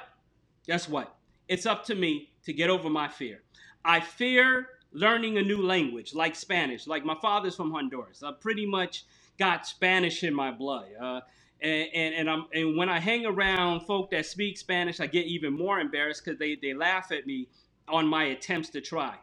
guess 0.65 0.89
what? 0.89 1.15
It's 1.47 1.65
up 1.65 1.86
to 1.86 1.95
me 1.95 2.29
to 2.43 2.53
get 2.53 2.69
over 2.69 2.89
my 2.89 3.08
fear. 3.08 3.41
I 3.86 3.99
fear 3.99 4.67
learning 4.91 5.38
a 5.38 5.41
new 5.41 5.62
language 5.62 6.13
like 6.13 6.36
Spanish. 6.36 6.88
Like 6.88 7.05
my 7.05 7.15
father's 7.21 7.55
from 7.55 7.71
Honduras. 7.71 8.23
I 8.23 8.32
pretty 8.32 8.65
much 8.65 9.05
got 9.38 9.65
Spanish 9.65 10.23
in 10.23 10.34
my 10.34 10.51
blood. 10.51 10.88
Uh, 10.99 11.21
and, 11.62 12.15
and, 12.15 12.30
I'm, 12.30 12.45
and 12.54 12.78
when 12.78 12.89
I 12.89 13.00
hang 13.00 13.26
around 13.26 13.82
folk 13.82 14.12
that 14.12 14.26
speak 14.26 14.58
Spanish, 14.58 15.00
I 15.00 15.08
get 15.08 15.26
even 15.26 15.54
more 15.54 15.80
embarrassed 15.80 16.24
because 16.24 16.39
they, 16.39 16.56
they 16.56 16.74
laugh 16.74 17.12
at 17.12 17.28
me 17.28 17.50
on 17.88 18.08
my 18.08 18.26
attempts 18.26 18.69
to 18.69 18.82
try. 18.82 19.15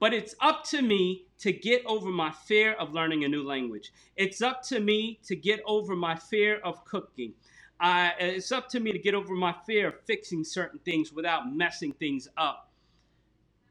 But 0.00 0.12
it's 0.12 0.34
up 0.40 0.64
to 0.64 0.82
me 0.82 1.26
to 1.38 1.52
get 1.52 1.84
over 1.86 2.08
my 2.08 2.30
fear 2.30 2.72
of 2.74 2.92
learning 2.92 3.24
a 3.24 3.28
new 3.28 3.44
language. 3.46 3.92
It's 4.16 4.42
up 4.42 4.62
to 4.64 4.80
me 4.80 5.20
to 5.24 5.36
get 5.36 5.60
over 5.66 5.94
my 5.94 6.16
fear 6.16 6.60
of 6.64 6.84
cooking. 6.84 7.34
I, 7.78 8.12
it's 8.18 8.52
up 8.52 8.68
to 8.70 8.80
me 8.80 8.92
to 8.92 8.98
get 8.98 9.14
over 9.14 9.34
my 9.34 9.54
fear 9.66 9.88
of 9.88 9.94
fixing 10.06 10.44
certain 10.44 10.80
things 10.80 11.12
without 11.12 11.52
messing 11.52 11.92
things 11.92 12.28
up. 12.36 12.70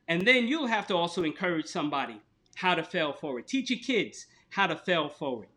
And 0.08 0.28
then 0.28 0.48
you'll 0.48 0.68
have 0.68 0.88
to 0.88 0.96
also 0.96 1.24
encourage 1.24 1.68
somebody 1.68 2.22
how 2.56 2.76
to 2.76 2.84
fail 2.84 3.14
forward. 3.14 3.48
Teach 3.48 3.70
your 3.70 3.80
kids 3.80 4.28
how 4.50 4.68
to 4.68 4.76
fail 4.76 5.10
forward. 5.10 5.48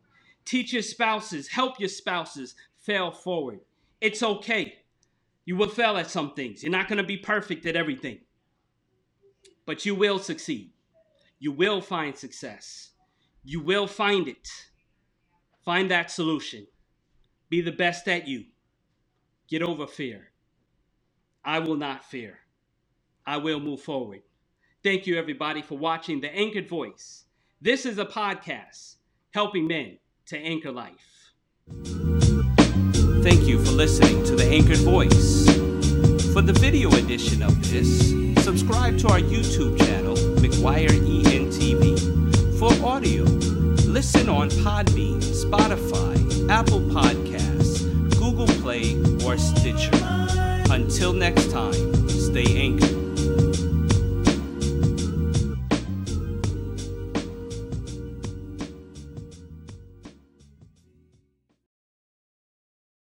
Teach 0.45 0.73
your 0.73 0.83
spouses, 0.83 1.49
help 1.49 1.81
your 1.81 1.89
spouses 1.89 2.55
fail 2.79 3.11
forward. 3.11 3.61
It's 4.01 4.23
okay. 4.23 4.75
You 5.47 5.57
will 5.57 5.69
fail 5.69 5.97
at 5.97 6.11
some 6.11 6.35
things. 6.35 6.63
You're 6.63 6.73
not 6.73 6.89
going 6.89 6.99
to 6.99 7.05
be 7.05 7.17
perfect 7.17 7.67
at 7.67 7.77
everything. 7.77 8.21
But 9.67 9.87
you 9.87 9.95
will 9.95 10.19
succeed. 10.19 10.73
You 11.39 11.53
will 11.53 11.81
find 11.81 12.17
success. 12.17 12.91
You 13.43 13.61
will 13.61 13.87
find 13.87 14.29
it. 14.29 14.49
Find 15.65 15.91
that 15.91 16.11
solution. 16.11 16.67
Be 17.49 17.61
the 17.61 17.73
best 17.73 18.09
at 18.09 18.29
you. 18.29 18.45
Get 19.49 19.63
over 19.63 19.87
fear. 19.87 20.31
I 21.45 21.59
will 21.59 21.77
not 21.77 22.05
fear. 22.05 22.39
I 23.27 23.39
will 23.39 23.61
move 23.61 23.81
forward. 23.81 24.23
Thank 24.83 25.07
you, 25.07 25.17
everybody, 25.17 25.63
for 25.63 25.79
watching 25.79 26.21
The 26.21 26.35
Anchored 26.35 26.69
Voice. 26.69 27.25
This 27.61 27.87
is 27.87 27.99
a 27.99 28.05
podcast 28.05 28.97
helping 29.33 29.67
men 29.67 29.99
to 30.27 30.39
anchor 30.39 30.73
life. 30.73 31.33
Thank 33.23 33.45
you 33.49 33.65
for 33.65 33.73
listening 33.73 34.25
to 34.25 34.37
The 34.37 34.47
Anchored 34.51 34.79
Voice. 34.79 35.47
For 36.33 36.43
the 36.43 36.53
video 36.53 36.91
edition 36.95 37.43
of 37.43 37.55
this, 37.71 38.11
subscribe 38.45 38.99
to 38.99 39.09
our 39.09 39.21
YouTube 39.21 39.79
channel, 39.79 40.17
McGuire. 40.17 41.05
For 42.65 42.73
audio, 42.87 43.25
listen 43.25 44.31
on 44.31 44.49
Podbean, 44.49 45.21
Spotify, 45.21 46.49
Apple 46.49 46.81
Podcasts, 46.81 47.83
Google 48.19 48.47
Play, 48.63 48.95
or 49.27 49.37
Stitcher. 49.37 49.91
Until 50.73 51.13
next 51.13 51.51
time, 51.51 52.09
stay 52.09 52.59
anchored. 52.59 53.04